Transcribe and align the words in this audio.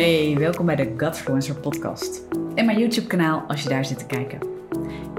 Hey, 0.00 0.36
welkom 0.38 0.66
bij 0.66 0.76
de 0.76 0.94
Gutfluencer 0.96 1.54
podcast 1.54 2.20
en 2.54 2.64
mijn 2.66 2.78
YouTube 2.78 3.06
kanaal 3.06 3.44
als 3.48 3.62
je 3.62 3.68
daar 3.68 3.84
zit 3.84 3.98
te 3.98 4.06
kijken. 4.06 4.38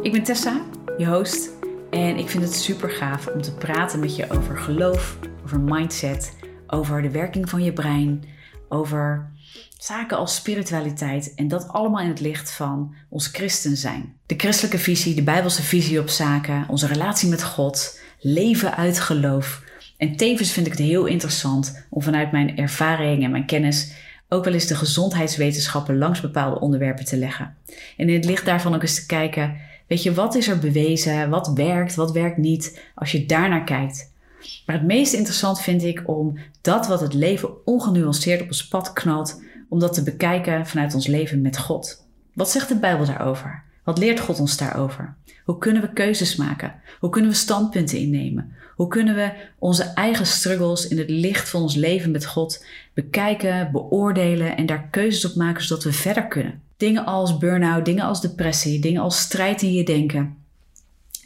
Ik 0.02 0.12
ben 0.12 0.24
Tessa, 0.24 0.66
je 0.98 1.08
host 1.08 1.50
en 1.90 2.18
ik 2.18 2.30
vind 2.30 2.44
het 2.44 2.54
super 2.54 2.90
gaaf 2.90 3.28
om 3.28 3.42
te 3.42 3.54
praten 3.54 4.00
met 4.00 4.16
je 4.16 4.30
over 4.30 4.58
geloof, 4.58 5.18
over 5.44 5.60
mindset, 5.60 6.38
over 6.68 7.02
de 7.02 7.10
werking 7.12 7.50
van 7.50 7.64
je 7.64 7.74
brein, 7.74 8.24
over 8.70 9.32
zaken 9.78 10.18
als 10.18 10.36
spiritualiteit 10.36 11.34
en 11.36 11.48
dat 11.48 11.68
allemaal 11.68 12.02
in 12.02 12.10
het 12.10 12.20
licht 12.20 12.52
van 12.52 12.96
ons 13.10 13.28
christen 13.28 13.78
zijn. 13.78 14.16
De 14.26 14.36
christelijke 14.38 14.80
visie, 14.80 15.16
de 15.16 15.24
bijbelse 15.24 15.62
visie 15.62 16.00
op 16.00 16.10
zaken, 16.10 16.66
onze 16.68 16.88
relatie 16.88 17.30
met 17.30 17.44
God, 17.44 18.00
leven 18.20 18.76
uit 18.76 19.00
geloof. 19.00 19.64
En 19.98 20.16
tevens 20.16 20.52
vind 20.52 20.66
ik 20.66 20.72
het 20.72 20.82
heel 20.82 21.06
interessant 21.06 21.86
om 21.90 22.02
vanuit 22.02 22.32
mijn 22.32 22.58
ervaring 22.58 23.24
en 23.24 23.32
mijn 23.32 23.46
kennis 23.46 24.10
ook 24.34 24.44
wel 24.44 24.54
eens 24.54 24.68
de 24.68 24.76
gezondheidswetenschappen 24.76 25.98
langs 25.98 26.22
bepaalde 26.22 26.60
onderwerpen 26.60 27.06
te 27.06 27.18
leggen. 27.18 27.56
En 27.98 28.10
in 28.10 28.16
het 28.16 28.26
licht 28.26 28.46
daarvan 28.46 28.76
ook 28.76 28.82
eens 28.82 28.96
te 28.96 29.06
kijken, 29.06 29.58
weet 29.88 30.04
je, 30.04 30.14
wat 30.14 30.36
is 30.36 30.48
er 30.48 30.60
bewezen, 30.60 31.30
wat 31.30 31.52
werkt, 31.54 31.96
wat 31.96 32.12
werkt 32.12 32.38
niet, 32.38 32.82
als 32.96 33.12
je 33.12 33.26
daarnaar 33.26 33.64
kijkt. 33.64 34.14
Maar 34.66 34.76
het 34.76 34.86
meest 34.86 35.14
interessant 35.14 35.62
vind 35.62 35.84
ik 35.84 36.04
om 36.06 36.38
dat 36.62 36.88
wat 36.88 37.02
het 37.02 37.14
leven 37.14 37.66
ongenuanceerd 37.66 38.42
op 38.42 38.48
ons 38.48 38.68
pad 38.68 38.94
knalt, 38.94 39.42
om 39.70 39.80
dat 39.80 39.94
te 39.94 40.04
bekijken 40.04 40.68
vanuit 40.68 40.94
ons 40.94 41.08
leven 41.08 41.42
met 41.42 41.58
God. 41.58 42.06
Wat 42.34 42.50
zegt 42.50 42.68
de 42.68 42.76
Bijbel 42.76 43.06
daarover? 43.06 43.64
Wat 43.84 43.98
leert 43.98 44.20
God 44.20 44.40
ons 44.40 44.58
daarover? 44.58 45.16
Hoe 45.44 45.58
kunnen 45.58 45.82
we 45.82 45.94
keuzes 45.94 46.36
maken? 46.36 46.74
Hoe 47.00 47.10
kunnen 47.10 47.32
we 47.32 47.38
standpunten 47.38 47.98
innemen? 47.98 48.54
Hoe 48.76 48.88
kunnen 48.88 49.16
we 49.16 49.32
onze 49.60 49.84
eigen 49.84 50.26
struggles 50.26 50.88
in 50.88 50.98
het 50.98 51.10
licht 51.10 51.50
van 51.50 51.62
ons 51.62 51.76
leven 51.76 52.12
met 52.12 52.26
God 52.26 52.66
bekijken, 52.94 53.72
beoordelen 53.72 54.58
en 54.58 54.66
daar 54.66 54.88
keuzes 54.92 55.26
op 55.26 55.36
maken 55.36 55.64
zodat 55.64 55.84
we 55.84 55.94
verder 55.94 56.28
kunnen? 56.28 56.62
Dingen 56.78 57.06
als 57.06 57.38
burn-out, 57.38 57.86
dingen 57.86 58.06
als 58.06 58.22
depressie, 58.22 58.80
dingen 58.80 59.02
als 59.02 59.20
strijd 59.20 59.62
in 59.62 59.74
je 59.74 59.84
denken. 59.84 60.36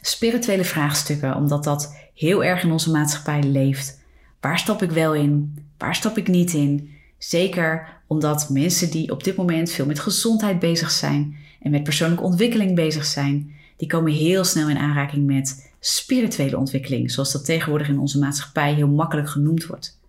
Spirituele 0.01 0.63
vraagstukken, 0.63 1.35
omdat 1.35 1.63
dat 1.63 1.95
heel 2.13 2.43
erg 2.43 2.63
in 2.63 2.71
onze 2.71 2.91
maatschappij 2.91 3.43
leeft. 3.43 3.99
Waar 4.39 4.59
stap 4.59 4.81
ik 4.81 4.91
wel 4.91 5.13
in? 5.13 5.57
Waar 5.77 5.95
stap 5.95 6.17
ik 6.17 6.27
niet 6.27 6.53
in? 6.53 6.93
Zeker 7.17 7.87
omdat 8.07 8.49
mensen 8.49 8.91
die 8.91 9.11
op 9.11 9.23
dit 9.23 9.35
moment 9.35 9.71
veel 9.71 9.85
met 9.85 9.99
gezondheid 9.99 10.59
bezig 10.59 10.91
zijn 10.91 11.37
en 11.65 11.71
met 11.71 11.83
persoonlijke 11.83 12.23
ontwikkeling 12.23 12.75
bezig 12.75 13.05
zijn, 13.05 13.55
die 13.77 13.87
komen 13.87 14.11
heel 14.11 14.43
snel 14.43 14.69
in 14.69 14.77
aanraking 14.77 15.25
met 15.25 15.71
spirituele 15.79 16.57
ontwikkeling, 16.57 17.11
zoals 17.11 17.31
dat 17.31 17.45
tegenwoordig 17.45 17.87
in 17.87 17.99
onze 17.99 18.19
maatschappij 18.19 18.73
heel 18.73 18.87
makkelijk 18.87 19.29
genoemd 19.29 19.65
wordt. 19.65 19.99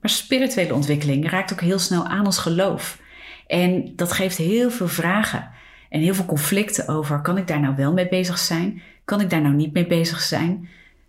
Maar 0.00 0.10
spirituele 0.10 0.74
ontwikkeling 0.74 1.30
raakt 1.30 1.52
ook 1.52 1.60
heel 1.60 1.78
snel 1.78 2.06
aan 2.06 2.24
ons 2.24 2.38
geloof. 2.38 3.00
En 3.46 3.92
dat 3.96 4.12
geeft 4.12 4.36
heel 4.36 4.70
veel 4.70 4.88
vragen 4.88 5.48
en 5.90 6.00
heel 6.00 6.14
veel 6.14 6.24
conflicten 6.24 6.88
over: 6.88 7.20
kan 7.20 7.36
ik 7.36 7.46
daar 7.46 7.60
nou 7.60 7.76
wel 7.76 7.92
mee 7.92 8.08
bezig 8.08 8.38
zijn? 8.38 8.82
Kan 9.04 9.20
ik 9.20 9.30
daar 9.30 9.42
nou 9.42 9.54
niet 9.54 9.72
mee 9.72 9.86
bezig 9.86 10.20
zijn? 10.20 10.68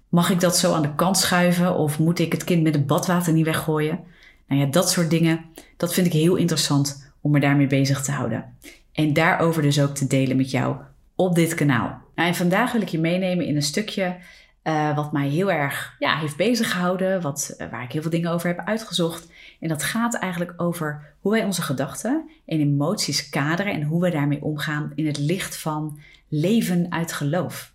Mag 0.09 0.29
ik 0.29 0.39
dat 0.39 0.57
zo 0.57 0.73
aan 0.73 0.81
de 0.81 0.95
kant 0.95 1.17
schuiven 1.17 1.75
of 1.75 1.99
moet 1.99 2.19
ik 2.19 2.31
het 2.31 2.43
kind 2.43 2.63
met 2.63 2.73
het 2.73 2.87
badwater 2.87 3.33
niet 3.33 3.45
weggooien? 3.45 3.99
Nou 4.47 4.61
ja, 4.61 4.67
dat 4.67 4.89
soort 4.89 5.09
dingen, 5.09 5.45
dat 5.77 5.93
vind 5.93 6.07
ik 6.07 6.13
heel 6.13 6.35
interessant 6.35 7.11
om 7.21 7.31
me 7.31 7.39
daarmee 7.39 7.67
bezig 7.67 8.01
te 8.01 8.11
houden. 8.11 8.57
En 8.93 9.13
daarover 9.13 9.61
dus 9.61 9.81
ook 9.81 9.95
te 9.95 10.07
delen 10.07 10.37
met 10.37 10.51
jou 10.51 10.75
op 11.15 11.35
dit 11.35 11.53
kanaal. 11.53 12.01
Nou, 12.15 12.27
en 12.27 12.35
vandaag 12.35 12.71
wil 12.71 12.81
ik 12.81 12.87
je 12.87 12.99
meenemen 12.99 13.45
in 13.45 13.55
een 13.55 13.61
stukje 13.61 14.17
uh, 14.63 14.95
wat 14.95 15.11
mij 15.11 15.27
heel 15.27 15.51
erg 15.51 15.95
ja, 15.99 16.17
heeft 16.17 16.35
bezig 16.35 16.71
gehouden, 16.71 17.21
wat, 17.21 17.55
uh, 17.57 17.69
waar 17.69 17.83
ik 17.83 17.91
heel 17.91 18.01
veel 18.01 18.11
dingen 18.11 18.31
over 18.31 18.47
heb 18.47 18.59
uitgezocht. 18.65 19.31
En 19.59 19.67
dat 19.67 19.83
gaat 19.83 20.15
eigenlijk 20.15 20.53
over 20.57 21.15
hoe 21.19 21.31
wij 21.31 21.43
onze 21.43 21.61
gedachten 21.61 22.29
en 22.45 22.59
emoties 22.59 23.29
kaderen 23.29 23.73
en 23.73 23.83
hoe 23.83 24.01
we 24.01 24.09
daarmee 24.09 24.41
omgaan 24.41 24.91
in 24.95 25.05
het 25.05 25.17
licht 25.17 25.57
van 25.57 25.99
leven 26.27 26.85
uit 26.89 27.11
geloof. 27.11 27.73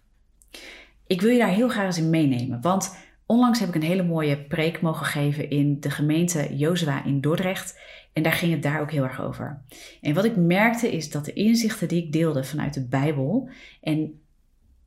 Ik 1.06 1.20
wil 1.20 1.30
je 1.30 1.38
daar 1.38 1.48
heel 1.48 1.68
graag 1.68 1.86
eens 1.86 1.98
in 1.98 2.10
meenemen, 2.10 2.60
want 2.60 2.96
onlangs 3.26 3.60
heb 3.60 3.68
ik 3.68 3.74
een 3.74 3.82
hele 3.82 4.02
mooie 4.02 4.44
preek 4.44 4.80
mogen 4.80 5.06
geven 5.06 5.50
in 5.50 5.80
de 5.80 5.90
gemeente 5.90 6.56
Jozua 6.56 7.04
in 7.04 7.20
Dordrecht. 7.20 7.80
En 8.12 8.22
daar 8.22 8.32
ging 8.32 8.52
het 8.52 8.62
daar 8.62 8.80
ook 8.80 8.90
heel 8.90 9.02
erg 9.02 9.20
over. 9.20 9.62
En 10.00 10.14
wat 10.14 10.24
ik 10.24 10.36
merkte 10.36 10.92
is 10.92 11.10
dat 11.10 11.24
de 11.24 11.32
inzichten 11.32 11.88
die 11.88 12.04
ik 12.04 12.12
deelde 12.12 12.44
vanuit 12.44 12.74
de 12.74 12.86
Bijbel 12.86 13.48
en 13.80 14.20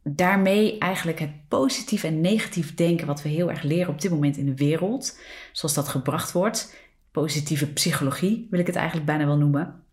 daarmee 0.03 0.77
eigenlijk 0.77 1.19
het 1.19 1.47
positief 1.47 2.03
en 2.03 2.21
negatief 2.21 2.75
denken 2.75 3.07
wat 3.07 3.21
we 3.21 3.29
heel 3.29 3.49
erg 3.49 3.61
leren 3.61 3.93
op 3.93 4.01
dit 4.01 4.11
moment 4.11 4.37
in 4.37 4.45
de 4.45 4.55
wereld, 4.55 5.19
zoals 5.51 5.75
dat 5.75 5.87
gebracht 5.87 6.31
wordt, 6.31 6.75
positieve 7.11 7.73
psychologie 7.73 8.47
wil 8.49 8.59
ik 8.59 8.67
het 8.67 8.75
eigenlijk 8.75 9.05
bijna 9.05 9.25
wel 9.25 9.37
noemen, 9.37 9.83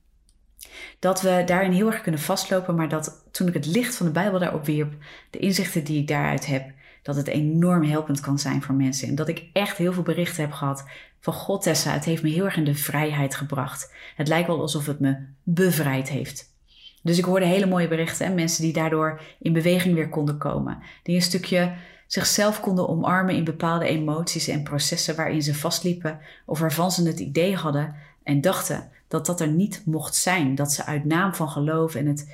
dat 0.99 1.23
we 1.23 1.43
daarin 1.47 1.73
heel 1.73 1.87
erg 1.87 2.01
kunnen 2.01 2.21
vastlopen, 2.21 2.75
maar 2.75 2.89
dat 2.89 3.29
toen 3.31 3.49
ik 3.49 3.55
het 3.55 3.67
licht 3.67 3.95
van 3.95 4.07
de 4.07 4.13
Bijbel 4.13 4.39
daarop 4.39 4.65
wierp, 4.65 4.95
de 5.31 5.39
inzichten 5.39 5.85
die 5.85 6.01
ik 6.01 6.09
daaruit 6.09 6.47
heb, 6.47 6.73
dat 7.05 7.17
het 7.17 7.27
enorm 7.27 7.83
helpend 7.83 8.21
kan 8.21 8.39
zijn 8.39 8.63
voor 8.63 8.75
mensen. 8.75 9.09
En 9.09 9.15
dat 9.15 9.29
ik 9.29 9.45
echt 9.53 9.77
heel 9.77 9.93
veel 9.93 10.03
berichten 10.03 10.43
heb 10.43 10.53
gehad 10.53 10.85
van 11.21 11.33
God 11.33 11.63
Tessa, 11.63 11.93
het 11.93 12.05
heeft 12.05 12.23
me 12.23 12.29
heel 12.29 12.45
erg 12.45 12.57
in 12.57 12.65
de 12.65 12.75
vrijheid 12.75 13.35
gebracht. 13.35 13.93
Het 14.17 14.29
lijkt 14.29 14.47
wel 14.47 14.61
alsof 14.61 14.87
het 14.87 15.01
me 15.01 15.17
bevrijd 15.43 16.09
heeft. 16.09 16.53
Dus 17.03 17.19
ik 17.19 17.25
hoorde 17.25 17.47
hele 17.47 17.67
mooie 17.67 17.89
berichten 17.89 18.27
en 18.27 18.35
mensen 18.35 18.63
die 18.63 18.73
daardoor 18.73 19.21
in 19.39 19.53
beweging 19.53 19.95
weer 19.95 20.09
konden 20.09 20.39
komen. 20.39 20.79
Die 21.03 21.15
een 21.15 21.23
stukje 21.23 21.75
zichzelf 22.07 22.61
konden 22.61 22.89
omarmen 22.89 23.35
in 23.35 23.45
bepaalde 23.45 23.87
emoties 23.87 24.49
en 24.49 24.63
processen 24.63 25.17
waarin 25.17 25.43
ze 25.43 25.55
vastliepen 25.55 26.19
of 26.47 26.59
waarvan 26.59 26.91
ze 26.91 27.07
het 27.07 27.19
idee 27.19 27.57
hadden 27.57 27.95
en 28.23 28.41
dachten 28.41 28.91
dat 29.09 29.27
dat 29.27 29.41
er 29.41 29.49
niet 29.49 29.83
mocht 29.85 30.15
zijn. 30.15 30.55
Dat 30.55 30.73
ze 30.73 30.85
uit 30.85 31.05
naam 31.05 31.35
van 31.35 31.49
geloof 31.49 31.95
en 31.95 32.07
het 32.07 32.33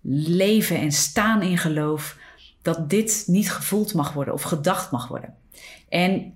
leven 0.00 0.78
en 0.78 0.92
staan 0.92 1.42
in 1.42 1.58
geloof, 1.58 2.18
dat 2.66 2.90
dit 2.90 3.24
niet 3.26 3.52
gevoeld 3.52 3.94
mag 3.94 4.12
worden 4.12 4.34
of 4.34 4.42
gedacht 4.42 4.90
mag 4.90 5.08
worden. 5.08 5.34
En 5.88 6.32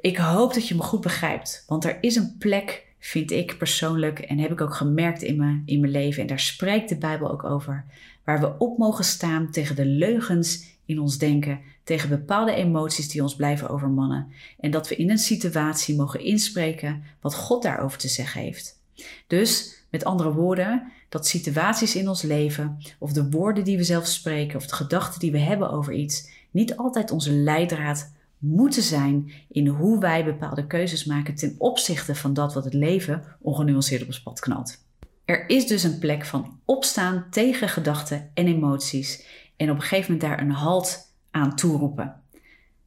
ik 0.00 0.16
hoop 0.16 0.54
dat 0.54 0.68
je 0.68 0.74
me 0.74 0.82
goed 0.82 1.00
begrijpt, 1.00 1.64
want 1.66 1.84
er 1.84 1.98
is 2.00 2.16
een 2.16 2.36
plek 2.38 2.86
vind 2.98 3.30
ik 3.30 3.58
persoonlijk 3.58 4.18
en 4.18 4.38
heb 4.38 4.50
ik 4.52 4.60
ook 4.60 4.74
gemerkt 4.74 5.22
in 5.22 5.36
mijn, 5.36 5.62
in 5.66 5.80
mijn 5.80 5.92
leven, 5.92 6.22
en 6.22 6.28
daar 6.28 6.40
spreekt 6.40 6.88
de 6.88 6.98
Bijbel 6.98 7.30
ook 7.30 7.44
over, 7.44 7.84
waar 8.24 8.40
we 8.40 8.58
op 8.58 8.78
mogen 8.78 9.04
staan 9.04 9.50
tegen 9.50 9.76
de 9.76 9.86
leugens 9.86 10.64
in 10.84 11.00
ons 11.00 11.18
denken, 11.18 11.60
tegen 11.84 12.08
bepaalde 12.08 12.52
emoties 12.52 13.08
die 13.08 13.22
ons 13.22 13.36
blijven 13.36 13.68
overmannen. 13.68 14.32
En 14.60 14.70
dat 14.70 14.88
we 14.88 14.96
in 14.96 15.10
een 15.10 15.18
situatie 15.18 15.96
mogen 15.96 16.20
inspreken 16.20 17.02
wat 17.20 17.34
God 17.34 17.62
daarover 17.62 17.98
te 17.98 18.08
zeggen 18.08 18.40
heeft. 18.40 18.80
Dus, 19.26 19.75
met 19.96 20.04
andere 20.04 20.32
woorden, 20.32 20.92
dat 21.08 21.26
situaties 21.26 21.96
in 21.96 22.08
ons 22.08 22.22
leven, 22.22 22.78
of 22.98 23.12
de 23.12 23.30
woorden 23.30 23.64
die 23.64 23.76
we 23.76 23.84
zelf 23.84 24.06
spreken, 24.06 24.56
of 24.56 24.66
de 24.66 24.74
gedachten 24.74 25.20
die 25.20 25.32
we 25.32 25.38
hebben 25.38 25.70
over 25.70 25.92
iets, 25.92 26.28
niet 26.50 26.76
altijd 26.76 27.10
onze 27.10 27.32
leidraad 27.32 28.12
moeten 28.38 28.82
zijn 28.82 29.30
in 29.48 29.66
hoe 29.66 30.00
wij 30.00 30.24
bepaalde 30.24 30.66
keuzes 30.66 31.04
maken 31.04 31.34
ten 31.34 31.54
opzichte 31.58 32.14
van 32.14 32.34
dat 32.34 32.54
wat 32.54 32.64
het 32.64 32.74
leven 32.74 33.22
ongenuanceerd 33.40 34.02
op 34.02 34.06
ons 34.06 34.22
pad 34.22 34.40
knalt. 34.40 34.84
Er 35.24 35.48
is 35.48 35.66
dus 35.66 35.82
een 35.82 35.98
plek 35.98 36.24
van 36.24 36.60
opstaan 36.64 37.26
tegen 37.30 37.68
gedachten 37.68 38.30
en 38.34 38.46
emoties 38.46 39.26
en 39.56 39.70
op 39.70 39.76
een 39.76 39.82
gegeven 39.82 40.12
moment 40.12 40.30
daar 40.30 40.40
een 40.40 40.54
halt 40.54 41.12
aan 41.30 41.56
toeroepen. 41.56 42.14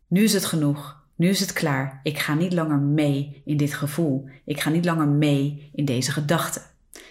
Nu 0.08 0.24
is 0.24 0.34
het 0.34 0.46
genoeg. 0.46 0.98
Nu 1.16 1.30
is 1.30 1.40
het 1.40 1.54
klaar. 1.54 2.00
Ik 2.04 2.20
ga 2.20 2.34
niet 2.34 2.54
langer 2.54 2.78
mee 2.78 3.42
in 3.46 3.58
dit 3.58 3.74
gevoel. 3.74 4.30
Ik 4.46 4.60
ga 4.60 4.70
niet 4.70 4.86
langer 4.86 5.08
mee 5.08 5.70
in 5.74 5.86
deze 5.86 6.12
gedachten. 6.12 6.62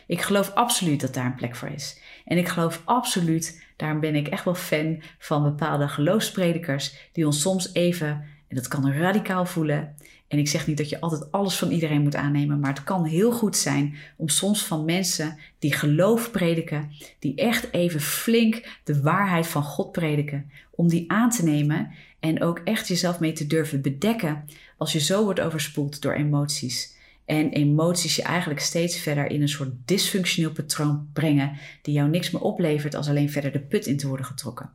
Ik 0.08 0.20
geloof 0.20 0.50
absoluut 0.54 1.00
dat 1.00 1.14
daar 1.14 1.26
een 1.26 1.34
plek 1.34 1.56
voor 1.56 1.68
is. 1.68 2.00
En 2.24 2.38
ik 2.38 2.48
geloof 2.48 2.82
absoluut, 2.84 3.64
daarom 3.76 4.00
ben 4.00 4.14
ik 4.14 4.28
echt 4.28 4.44
wel 4.44 4.54
fan 4.54 5.02
van 5.18 5.42
bepaalde 5.42 5.88
geloofspredikers 5.88 6.94
die 7.12 7.26
ons 7.26 7.40
soms 7.40 7.74
even, 7.74 8.08
en 8.48 8.56
dat 8.56 8.68
kan 8.68 8.92
radicaal 8.92 9.46
voelen. 9.46 9.94
En 10.28 10.38
ik 10.38 10.48
zeg 10.48 10.66
niet 10.66 10.76
dat 10.76 10.88
je 10.88 11.00
altijd 11.00 11.32
alles 11.32 11.56
van 11.56 11.70
iedereen 11.70 12.02
moet 12.02 12.14
aannemen, 12.14 12.60
maar 12.60 12.74
het 12.74 12.84
kan 12.84 13.04
heel 13.04 13.32
goed 13.32 13.56
zijn 13.56 13.96
om 14.16 14.28
soms 14.28 14.64
van 14.64 14.84
mensen 14.84 15.38
die 15.58 15.72
geloof 15.72 16.30
prediken, 16.30 16.90
die 17.18 17.34
echt 17.34 17.72
even 17.72 18.00
flink 18.00 18.80
de 18.84 19.02
waarheid 19.02 19.46
van 19.46 19.62
God 19.62 19.92
prediken, 19.92 20.50
om 20.70 20.88
die 20.88 21.10
aan 21.10 21.30
te 21.30 21.44
nemen 21.44 21.90
en 22.20 22.42
ook 22.42 22.60
echt 22.64 22.88
jezelf 22.88 23.20
mee 23.20 23.32
te 23.32 23.46
durven 23.46 23.82
bedekken 23.82 24.44
als 24.76 24.92
je 24.92 25.00
zo 25.00 25.24
wordt 25.24 25.40
overspoeld 25.40 26.02
door 26.02 26.12
emoties. 26.12 26.96
En 27.28 27.50
emoties 27.50 28.16
je 28.16 28.22
eigenlijk 28.22 28.60
steeds 28.60 28.98
verder 28.98 29.30
in 29.30 29.42
een 29.42 29.48
soort 29.48 29.70
dysfunctioneel 29.84 30.52
patroon 30.52 31.08
brengen, 31.12 31.58
die 31.82 31.94
jou 31.94 32.08
niks 32.08 32.30
meer 32.30 32.42
oplevert 32.42 32.94
als 32.94 33.08
alleen 33.08 33.30
verder 33.30 33.52
de 33.52 33.60
put 33.60 33.86
in 33.86 33.96
te 33.96 34.08
worden 34.08 34.26
getrokken. 34.26 34.70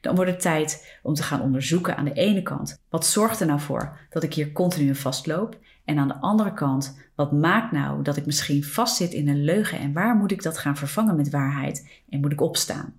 Dan 0.00 0.14
wordt 0.14 0.30
het 0.30 0.40
tijd 0.40 0.98
om 1.02 1.14
te 1.14 1.22
gaan 1.22 1.40
onderzoeken 1.40 1.96
aan 1.96 2.04
de 2.04 2.12
ene 2.12 2.42
kant, 2.42 2.80
wat 2.88 3.06
zorgt 3.06 3.40
er 3.40 3.46
nou 3.46 3.60
voor 3.60 3.98
dat 4.10 4.22
ik 4.22 4.34
hier 4.34 4.52
continu 4.52 4.86
in 4.86 4.94
vastloop? 4.94 5.58
En 5.84 5.98
aan 5.98 6.08
de 6.08 6.20
andere 6.20 6.54
kant, 6.54 6.98
wat 7.14 7.32
maakt 7.32 7.72
nou 7.72 8.02
dat 8.02 8.16
ik 8.16 8.26
misschien 8.26 8.64
vastzit 8.64 9.12
in 9.12 9.28
een 9.28 9.44
leugen 9.44 9.78
en 9.78 9.92
waar 9.92 10.14
moet 10.14 10.32
ik 10.32 10.42
dat 10.42 10.58
gaan 10.58 10.76
vervangen 10.76 11.16
met 11.16 11.30
waarheid 11.30 12.02
en 12.08 12.20
moet 12.20 12.32
ik 12.32 12.40
opstaan? 12.40 12.94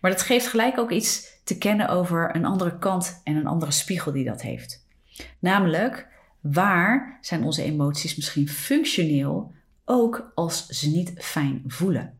Maar 0.00 0.10
dat 0.10 0.22
geeft 0.22 0.46
gelijk 0.46 0.78
ook 0.78 0.90
iets 0.90 1.38
te 1.44 1.58
kennen 1.58 1.88
over 1.88 2.36
een 2.36 2.44
andere 2.44 2.78
kant 2.78 3.20
en 3.24 3.36
een 3.36 3.46
andere 3.46 3.70
spiegel 3.70 4.12
die 4.12 4.24
dat 4.24 4.42
heeft. 4.42 4.86
Namelijk, 5.38 6.08
waar 6.40 7.18
zijn 7.20 7.44
onze 7.44 7.62
emoties 7.62 8.16
misschien 8.16 8.48
functioneel 8.48 9.52
ook 9.84 10.32
als 10.34 10.66
ze 10.66 10.90
niet 10.90 11.12
fijn 11.16 11.62
voelen. 11.66 12.18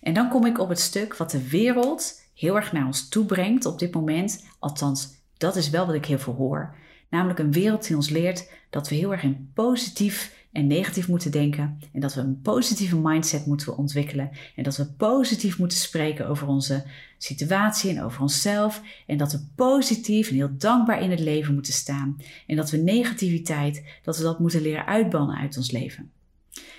En 0.00 0.14
dan 0.14 0.28
kom 0.28 0.46
ik 0.46 0.58
op 0.58 0.68
het 0.68 0.80
stuk 0.80 1.16
wat 1.16 1.30
de 1.30 1.48
wereld 1.48 2.22
heel 2.34 2.56
erg 2.56 2.72
naar 2.72 2.86
ons 2.86 3.08
toe 3.08 3.24
brengt 3.24 3.66
op 3.66 3.78
dit 3.78 3.94
moment. 3.94 4.46
Althans, 4.58 5.14
dat 5.36 5.56
is 5.56 5.70
wel 5.70 5.86
wat 5.86 5.94
ik 5.94 6.06
heel 6.06 6.18
veel 6.18 6.34
hoor. 6.34 6.74
Namelijk 7.08 7.38
een 7.38 7.52
wereld 7.52 7.86
die 7.86 7.96
ons 7.96 8.08
leert 8.08 8.50
dat 8.70 8.88
we 8.88 8.94
heel 8.94 9.12
erg 9.12 9.22
in 9.22 9.50
positief 9.54 10.39
en 10.52 10.66
negatief 10.66 11.08
moeten 11.08 11.30
denken. 11.30 11.78
En 11.92 12.00
dat 12.00 12.14
we 12.14 12.20
een 12.20 12.40
positieve 12.40 12.96
mindset 12.96 13.46
moeten 13.46 13.76
ontwikkelen. 13.76 14.30
En 14.56 14.62
dat 14.62 14.76
we 14.76 14.86
positief 14.86 15.58
moeten 15.58 15.78
spreken 15.78 16.28
over 16.28 16.46
onze 16.46 16.84
situatie 17.18 17.90
en 17.90 18.02
over 18.02 18.20
onszelf. 18.20 18.82
En 19.06 19.16
dat 19.16 19.32
we 19.32 19.46
positief 19.54 20.28
en 20.28 20.34
heel 20.34 20.56
dankbaar 20.56 21.02
in 21.02 21.10
het 21.10 21.20
leven 21.20 21.54
moeten 21.54 21.72
staan. 21.72 22.16
En 22.46 22.56
dat 22.56 22.70
we 22.70 22.76
negativiteit, 22.76 23.84
dat 24.02 24.16
we 24.16 24.22
dat 24.22 24.38
moeten 24.38 24.62
leren 24.62 24.86
uitbannen 24.86 25.36
uit 25.36 25.56
ons 25.56 25.70
leven. 25.70 26.10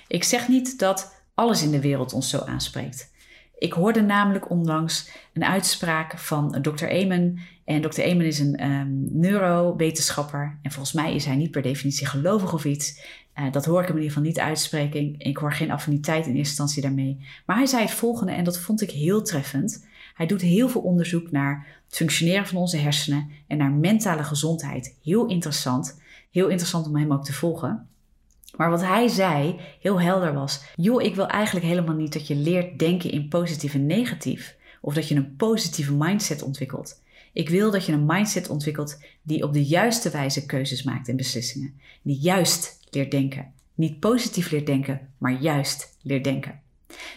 Ik 0.07 0.23
zeg 0.23 0.47
niet 0.47 0.79
dat 0.79 1.23
alles 1.33 1.63
in 1.63 1.71
de 1.71 1.81
wereld 1.81 2.13
ons 2.13 2.29
zo 2.29 2.39
aanspreekt. 2.39 3.10
Ik 3.61 3.73
hoorde 3.73 4.01
namelijk 4.01 4.49
onlangs 4.49 5.09
een 5.33 5.43
uitspraak 5.43 6.17
van 6.17 6.61
Dr. 6.61 6.85
Eamon. 6.85 7.39
En 7.65 7.81
Dr. 7.81 7.99
Eamon 7.99 8.25
is 8.25 8.39
een 8.39 8.71
um, 8.71 9.07
neurowetenschapper. 9.11 10.59
En 10.61 10.71
volgens 10.71 10.93
mij 10.93 11.15
is 11.15 11.25
hij 11.25 11.35
niet 11.35 11.51
per 11.51 11.61
definitie 11.61 12.07
gelovig 12.07 12.53
of 12.53 12.65
iets. 12.65 13.01
Uh, 13.39 13.51
dat 13.51 13.65
hoor 13.65 13.81
ik 13.81 13.87
hem 13.87 13.95
in 13.95 14.01
ieder 14.01 14.17
geval 14.17 14.29
niet 14.29 14.39
uitspreken. 14.39 15.15
Ik 15.17 15.37
hoor 15.37 15.53
geen 15.53 15.71
affiniteit 15.71 16.25
in 16.25 16.35
eerste 16.35 16.49
instantie 16.49 16.81
daarmee. 16.81 17.25
Maar 17.45 17.55
hij 17.55 17.65
zei 17.65 17.81
het 17.81 17.91
volgende 17.91 18.31
en 18.31 18.43
dat 18.43 18.59
vond 18.59 18.81
ik 18.81 18.91
heel 18.91 19.23
treffend. 19.23 19.87
Hij 20.13 20.25
doet 20.25 20.41
heel 20.41 20.69
veel 20.69 20.81
onderzoek 20.81 21.31
naar 21.31 21.67
het 21.85 21.95
functioneren 21.95 22.47
van 22.47 22.57
onze 22.57 22.77
hersenen 22.77 23.29
en 23.47 23.57
naar 23.57 23.71
mentale 23.71 24.23
gezondheid. 24.23 24.97
Heel 25.03 25.25
interessant. 25.25 26.01
Heel 26.31 26.47
interessant 26.47 26.87
om 26.87 26.95
hem 26.95 27.13
ook 27.13 27.25
te 27.25 27.33
volgen. 27.33 27.89
Maar 28.57 28.69
wat 28.69 28.81
hij 28.81 29.07
zei, 29.07 29.59
heel 29.80 30.01
helder 30.01 30.33
was: 30.33 30.63
joh, 30.75 31.01
ik 31.01 31.15
wil 31.15 31.27
eigenlijk 31.27 31.65
helemaal 31.65 31.95
niet 31.95 32.13
dat 32.13 32.27
je 32.27 32.36
leert 32.36 32.80
denken 32.80 33.12
in 33.12 33.27
positief 33.27 33.74
en 33.74 33.86
negatief. 33.86 34.56
Of 34.81 34.94
dat 34.94 35.07
je 35.07 35.15
een 35.15 35.36
positieve 35.36 35.94
mindset 35.94 36.42
ontwikkelt. 36.42 37.01
Ik 37.33 37.50
wil 37.50 37.71
dat 37.71 37.86
je 37.86 37.92
een 37.92 38.06
mindset 38.06 38.50
ontwikkelt 38.50 39.01
die 39.21 39.44
op 39.44 39.53
de 39.53 39.63
juiste 39.63 40.09
wijze 40.09 40.45
keuzes 40.45 40.83
maakt 40.83 41.07
en 41.07 41.15
beslissingen. 41.15 41.80
Die 42.01 42.19
juist 42.19 42.80
leert 42.89 43.12
denken. 43.12 43.53
Niet 43.75 44.00
positief 44.00 44.51
leert 44.51 44.65
denken, 44.65 45.09
maar 45.18 45.42
juist 45.42 45.97
leert 46.01 46.24
denken. 46.24 46.62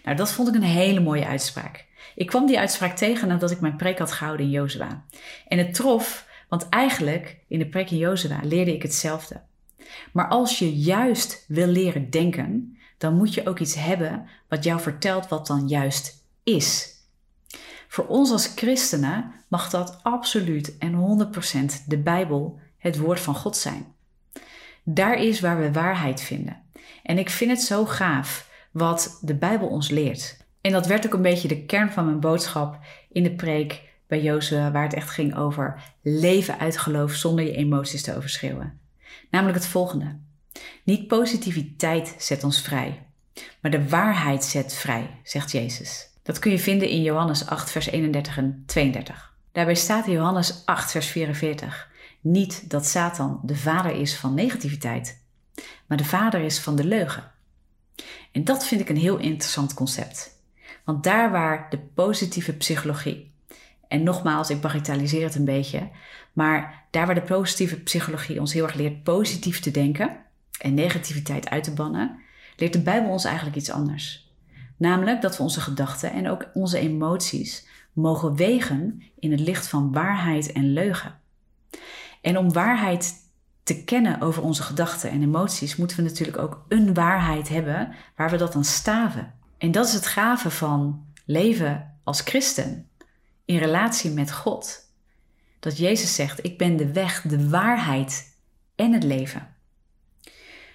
Nou, 0.05 0.17
dat 0.17 0.33
vond 0.33 0.49
ik 0.49 0.55
een 0.55 0.63
hele 0.63 1.01
mooie 1.01 1.27
uitspraak. 1.27 1.85
Ik 2.15 2.27
kwam 2.27 2.47
die 2.47 2.59
uitspraak 2.59 2.97
tegen 2.97 3.29
nadat 3.29 3.51
ik 3.51 3.61
mijn 3.61 3.77
preek 3.77 3.99
had 3.99 4.13
gehouden 4.13 4.47
in 4.47 4.53
Jozua. 4.53 5.05
En 5.49 5.59
het 5.59 5.75
trof, 5.75 6.29
want 6.49 6.69
eigenlijk 6.69 7.39
in 7.49 7.59
de 7.59 7.67
preek 7.67 7.91
in 7.91 7.97
Jozua 7.99 8.41
leerde 8.43 8.75
ik 8.75 8.83
hetzelfde. 8.83 9.41
Maar 10.13 10.29
als 10.29 10.59
je 10.59 10.77
juist 10.77 11.45
wil 11.49 11.67
leren 11.67 12.11
denken, 12.11 12.79
dan 12.99 13.15
moet 13.17 13.35
je 13.35 13.49
ook 13.49 13.59
iets 13.59 13.75
hebben 13.75 14.29
wat 14.49 14.65
jou 14.65 14.81
vertelt 14.81 15.29
wat 15.29 15.47
dan 15.47 15.69
juist 15.69 16.25
is. 16.43 16.93
Voor 17.89 18.07
ons 18.07 18.31
als 18.31 18.53
christenen 18.57 19.33
mag 19.49 19.71
dat 19.71 20.01
absoluut 20.03 20.79
en 20.79 21.29
100% 21.83 21.87
de 21.87 21.99
Bijbel, 21.99 22.59
het 22.79 22.99
woord 22.99 23.21
van 23.21 23.35
God 23.35 23.57
zijn. 23.57 23.95
Daar 24.83 25.23
is 25.23 25.41
waar 25.41 25.61
we 25.61 25.73
waarheid 25.73 26.21
vinden. 26.21 26.63
En 27.03 27.19
ik 27.19 27.31
vind 27.31 27.51
het 27.51 27.61
zo 27.61 27.85
gaaf 27.85 28.51
wat 28.71 29.19
de 29.23 29.35
Bijbel 29.35 29.69
ons 29.69 29.91
leert. 29.91 30.37
En 30.61 30.73
dat 30.73 30.87
werd 30.87 31.07
ook 31.07 31.15
een 31.15 31.23
beetje 31.23 31.49
de 31.49 31.65
kern 31.65 31.91
van 31.91 32.05
mijn 32.05 32.21
boodschap 32.21 32.79
in 33.13 33.23
de 33.23 33.35
preek 33.35 33.83
bij 34.07 34.23
Jozua, 34.23 34.71
waar 34.71 34.83
het 34.83 34.95
echt 34.95 35.11
ging 35.11 35.37
over 35.37 35.95
leven 36.03 36.59
uit 36.59 36.79
geloof 36.79 37.13
zonder 37.13 37.45
je 37.45 37.57
emoties 37.57 38.03
te 38.03 38.17
overschreeuwen. 38.17 38.81
Namelijk 39.31 39.59
het 39.59 39.67
volgende. 39.67 40.19
Niet 40.85 41.07
positiviteit 41.07 42.15
zet 42.19 42.45
ons 42.45 42.61
vrij, 42.61 43.07
maar 43.61 43.71
de 43.71 43.89
waarheid 43.89 44.45
zet 44.45 44.75
vrij, 44.75 45.21
zegt 45.23 45.53
Jezus. 45.53 46.09
Dat 46.23 46.39
kun 46.39 46.51
je 46.51 46.59
vinden 46.59 46.89
in 46.89 47.03
Johannes 47.03 47.47
8, 47.47 47.71
vers 47.71 47.87
31 47.87 48.37
en 48.37 48.63
32. 48.67 49.35
Daarbij 49.53 49.75
staat 49.75 50.07
in 50.07 50.13
Johannes 50.13 50.63
8, 50.65 50.91
vers 50.91 51.07
44 51.07 51.93
niet 52.25 52.71
dat 52.71 52.87
Satan 52.87 53.41
de 53.43 53.57
vader 53.57 53.93
is 53.93 54.17
van 54.17 54.35
negativiteit, 54.35 55.23
maar 55.87 55.99
de 55.99 56.05
vader 56.05 56.41
is 56.41 56.59
van 56.59 56.77
de 56.77 56.85
leugen. 56.85 57.31
En 58.33 58.45
dat 58.45 58.67
vind 58.67 58.81
ik 58.81 58.89
een 58.89 58.97
heel 58.97 59.17
interessant 59.17 59.75
concept. 59.75 60.31
Want 60.85 61.05
daar 61.05 61.31
waar 61.31 61.67
de 61.71 61.79
positieve 61.79 62.53
psychologie, 62.53 63.34
en 63.95 64.03
nogmaals, 64.03 64.51
ik 64.51 64.61
bagatelliseer 64.61 65.25
het 65.25 65.35
een 65.35 65.45
beetje, 65.45 65.89
maar 66.33 66.85
daar 66.91 67.07
waar 67.07 67.15
de 67.15 67.23
positieve 67.23 67.81
psychologie 67.81 68.41
ons 68.41 68.53
heel 68.53 68.65
erg 68.65 68.75
leert 68.75 69.03
positief 69.03 69.61
te 69.61 69.71
denken 69.71 70.17
en 70.59 70.75
negativiteit 70.75 71.51
uit 71.51 71.65
te 71.65 71.73
bannen, 71.73 72.19
leert 72.57 72.73
de 72.73 72.83
Bijbel 72.83 73.11
ons 73.11 73.25
eigenlijk 73.25 73.57
iets 73.57 73.71
anders. 73.71 74.33
Namelijk 74.77 75.23
dat 75.23 75.37
we 75.37 75.43
onze 75.43 75.61
gedachten 75.61 76.13
en 76.13 76.29
ook 76.29 76.51
onze 76.55 76.79
emoties 76.79 77.67
mogen 77.93 78.37
wegen 78.37 79.03
in 79.19 79.31
het 79.31 79.41
licht 79.41 79.67
van 79.67 79.93
waarheid 79.93 80.53
en 80.53 80.73
leugen. 80.73 81.19
En 82.21 82.39
om 82.39 82.53
waarheid 82.53 83.15
te 83.63 83.85
kennen 83.85 84.21
over 84.21 84.43
onze 84.43 84.63
gedachten 84.63 85.11
en 85.11 85.23
emoties, 85.23 85.77
moeten 85.77 85.97
we 85.97 86.03
natuurlijk 86.03 86.39
ook 86.39 86.65
een 86.69 86.95
waarheid 86.95 87.49
hebben 87.49 87.95
waar 88.17 88.31
we 88.31 88.37
dat 88.37 88.55
aan 88.55 88.65
staven. 88.65 89.35
En 89.59 89.73
dat 89.73 89.87
is 89.87 89.93
het 89.93 90.07
gave 90.07 90.51
van 90.51 91.05
leven 91.25 91.99
als 92.05 92.21
christen 92.21 92.89
in 93.45 93.59
relatie 93.59 94.11
met 94.11 94.33
God. 94.33 94.81
Dat 95.61 95.79
Jezus 95.79 96.15
zegt: 96.15 96.45
Ik 96.45 96.59
ben 96.59 96.77
de 96.77 96.93
weg, 96.93 97.23
de 97.23 97.49
waarheid 97.49 98.37
en 98.75 98.93
het 98.93 99.03
leven. 99.03 99.55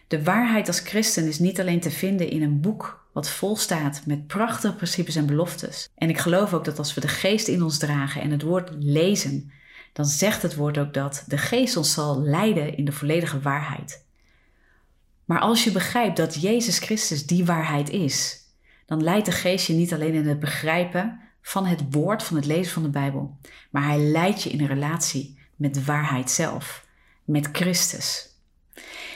De 0.07 0.24
waarheid 0.24 0.68
als 0.68 0.80
christen 0.80 1.27
is 1.27 1.39
niet 1.39 1.60
alleen 1.60 1.80
te 1.80 1.92
vinden 1.92 2.30
in 2.30 2.42
een 2.42 2.62
boek 2.62 3.07
wat 3.13 3.30
vol 3.30 3.56
staat 3.56 4.01
met 4.06 4.27
prachtige 4.27 4.75
principes 4.75 5.16
en 5.16 5.25
beloftes. 5.25 5.89
En 5.95 6.10
ik 6.10 6.18
geloof 6.18 6.54
ook 6.54 6.66
dat 6.66 6.77
als 6.77 6.94
we 6.94 7.01
de 7.01 7.07
geest 7.07 7.48
in 7.48 7.63
ons 7.63 7.77
dragen 7.77 8.21
en 8.21 8.31
het 8.31 8.42
woord 8.42 8.69
lezen, 8.80 9.51
dan 9.94 10.06
zegt 10.06 10.42
het 10.42 10.56
woord 10.56 10.77
ook 10.77 10.94
dat 10.94 11.24
de 11.27 11.38
geest 11.38 11.77
ons 11.77 11.94
zal 11.94 12.21
leiden 12.21 12.77
in 12.77 12.86
de 12.86 12.92
volledige 12.92 13.39
waarheid. 13.39 14.06
Maar 15.25 15.39
als 15.39 15.63
je 15.63 15.71
begrijpt 15.71 16.18
dat 16.18 16.42
Jezus 16.42 16.80
Christus 16.80 17.25
die 17.25 17.45
waarheid 17.45 17.89
is, 17.89 18.38
dan 18.86 19.04
leidt 19.04 19.25
de 19.25 19.31
geest 19.31 19.68
je 19.68 19.74
niet 19.74 19.94
alleen 19.94 20.13
in 20.13 20.27
het 20.27 20.39
begrijpen 20.39 21.19
van 21.42 21.66
het 21.66 21.84
woord, 21.90 22.24
van 22.24 22.36
het 22.36 22.46
lezen 22.46 22.74
van 22.74 22.84
de 22.84 22.90
Bijbel, 22.90 23.38
maar 23.70 23.84
hij 23.84 24.00
leidt 24.00 24.44
je 24.44 24.50
in 24.50 24.60
een 24.60 24.68
relatie 24.68 25.40
met 25.56 25.74
de 25.74 25.84
waarheid 25.84 26.32
zelf, 26.32 26.86
met 27.24 27.50
Christus. 27.52 28.28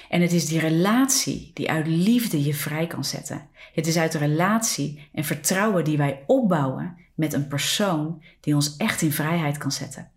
En 0.10 0.22
het 0.22 0.32
is 0.32 0.46
die 0.46 0.60
relatie 0.60 1.52
die 1.54 1.72
uit 1.72 1.88
liefde 1.88 2.44
je 2.44 2.54
vrij 2.54 2.88
kan 2.88 3.04
zetten. 3.04 3.48
Het 3.74 3.88
is 3.88 3.98
uit 3.98 4.12
de 4.12 4.18
relatie 4.18 5.10
en 5.14 5.24
vertrouwen 5.24 5.84
die 5.84 5.98
wij 5.98 6.24
opbouwen 6.28 6.98
met 7.14 7.34
een 7.34 7.48
persoon 7.48 8.24
die 8.40 8.56
ons 8.56 8.78
echt 8.78 9.02
in 9.02 9.12
vrijheid 9.12 9.58
kan 9.58 9.72
zetten. 9.72 10.12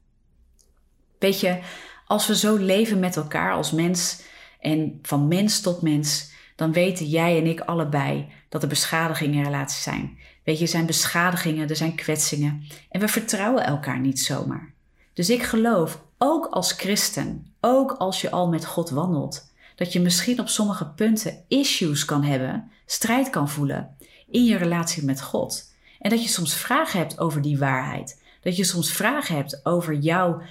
Weet 1.18 1.40
je, 1.40 1.58
als 2.06 2.26
we 2.26 2.36
zo 2.36 2.56
leven 2.56 2.98
met 2.98 3.16
elkaar 3.16 3.52
als 3.52 3.70
mens 3.70 4.22
en 4.60 4.98
van 5.02 5.28
mens 5.28 5.60
tot 5.60 5.82
mens, 5.82 6.32
dan 6.56 6.72
weten 6.72 7.06
jij 7.06 7.38
en 7.38 7.46
ik 7.46 7.60
allebei 7.60 8.28
dat 8.48 8.62
er 8.62 8.68
beschadigingen 8.68 9.38
in 9.38 9.44
relaties 9.44 9.82
zijn. 9.82 10.18
Weet 10.46 10.58
je, 10.58 10.64
er 10.64 10.70
zijn 10.70 10.86
beschadigingen, 10.86 11.68
er 11.68 11.76
zijn 11.76 11.94
kwetsingen 11.94 12.66
en 12.90 13.00
we 13.00 13.08
vertrouwen 13.08 13.64
elkaar 13.64 14.00
niet 14.00 14.20
zomaar. 14.20 14.72
Dus 15.12 15.30
ik 15.30 15.42
geloof, 15.42 16.02
ook 16.18 16.46
als 16.46 16.72
christen, 16.72 17.52
ook 17.60 17.92
als 17.92 18.20
je 18.20 18.30
al 18.30 18.48
met 18.48 18.66
God 18.66 18.90
wandelt, 18.90 19.52
dat 19.76 19.92
je 19.92 20.00
misschien 20.00 20.40
op 20.40 20.48
sommige 20.48 20.86
punten 20.86 21.44
issues 21.48 22.04
kan 22.04 22.22
hebben, 22.22 22.70
strijd 22.86 23.30
kan 23.30 23.48
voelen 23.48 23.96
in 24.30 24.44
je 24.44 24.56
relatie 24.56 25.04
met 25.04 25.22
God. 25.22 25.72
En 25.98 26.10
dat 26.10 26.22
je 26.22 26.28
soms 26.28 26.54
vragen 26.54 26.98
hebt 26.98 27.18
over 27.18 27.42
die 27.42 27.58
waarheid. 27.58 28.22
Dat 28.40 28.56
je 28.56 28.64
soms 28.64 28.90
vragen 28.90 29.36
hebt 29.36 29.66
over 29.66 29.94
jouw 29.94 30.42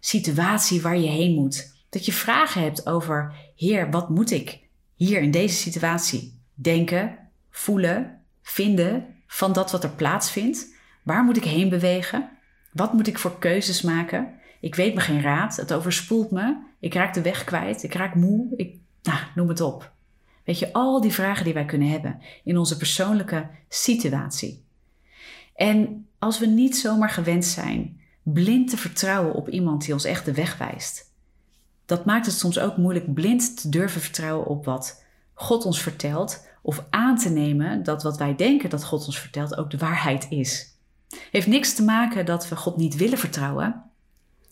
situatie 0.00 0.82
waar 0.82 0.98
je 0.98 1.08
heen 1.08 1.34
moet. 1.34 1.74
Dat 1.88 2.06
je 2.06 2.12
vragen 2.12 2.62
hebt 2.62 2.86
over, 2.86 3.34
Heer, 3.56 3.90
wat 3.90 4.08
moet 4.08 4.30
ik 4.30 4.60
hier 4.94 5.20
in 5.20 5.30
deze 5.30 5.56
situatie 5.56 6.38
denken, 6.54 7.18
voelen, 7.50 8.20
vinden 8.42 9.11
van 9.32 9.52
dat 9.52 9.70
wat 9.70 9.84
er 9.84 9.90
plaatsvindt? 9.90 10.74
Waar 11.02 11.24
moet 11.24 11.36
ik 11.36 11.44
heen 11.44 11.68
bewegen? 11.68 12.30
Wat 12.72 12.92
moet 12.92 13.06
ik 13.06 13.18
voor 13.18 13.38
keuzes 13.38 13.82
maken? 13.82 14.34
Ik 14.60 14.74
weet 14.74 14.94
me 14.94 15.00
geen 15.00 15.22
raad, 15.22 15.56
het 15.56 15.72
overspoelt 15.72 16.30
me, 16.30 16.56
ik 16.80 16.94
raak 16.94 17.14
de 17.14 17.22
weg 17.22 17.44
kwijt, 17.44 17.82
ik 17.82 17.94
raak 17.94 18.14
moe, 18.14 18.46
ik, 18.56 18.76
nou, 19.02 19.18
noem 19.34 19.48
het 19.48 19.60
op. 19.60 19.92
Weet 20.44 20.58
je, 20.58 20.72
al 20.72 21.00
die 21.00 21.12
vragen 21.12 21.44
die 21.44 21.54
wij 21.54 21.64
kunnen 21.64 21.88
hebben 21.88 22.20
in 22.44 22.58
onze 22.58 22.76
persoonlijke 22.76 23.48
situatie. 23.68 24.64
En 25.54 26.06
als 26.18 26.38
we 26.38 26.46
niet 26.46 26.76
zomaar 26.76 27.10
gewend 27.10 27.44
zijn 27.44 28.00
blind 28.22 28.70
te 28.70 28.76
vertrouwen 28.76 29.34
op 29.34 29.48
iemand 29.48 29.84
die 29.84 29.92
ons 29.92 30.04
echt 30.04 30.24
de 30.24 30.34
weg 30.34 30.58
wijst. 30.58 31.12
Dat 31.86 32.04
maakt 32.04 32.26
het 32.26 32.34
soms 32.34 32.58
ook 32.58 32.76
moeilijk 32.76 33.14
blind 33.14 33.60
te 33.60 33.68
durven 33.68 34.00
vertrouwen 34.00 34.46
op 34.46 34.64
wat 34.64 35.04
God 35.34 35.64
ons 35.64 35.82
vertelt 35.82 36.50
of 36.62 36.84
aan 36.90 37.18
te 37.18 37.30
nemen 37.30 37.82
dat 37.82 38.02
wat 38.02 38.18
wij 38.18 38.36
denken 38.36 38.70
dat 38.70 38.84
God 38.84 39.06
ons 39.06 39.18
vertelt 39.18 39.56
ook 39.56 39.70
de 39.70 39.78
waarheid 39.78 40.26
is. 40.28 40.76
Heeft 41.30 41.46
niks 41.46 41.74
te 41.74 41.82
maken 41.82 42.26
dat 42.26 42.48
we 42.48 42.56
God 42.56 42.76
niet 42.76 42.96
willen 42.96 43.18
vertrouwen. 43.18 43.82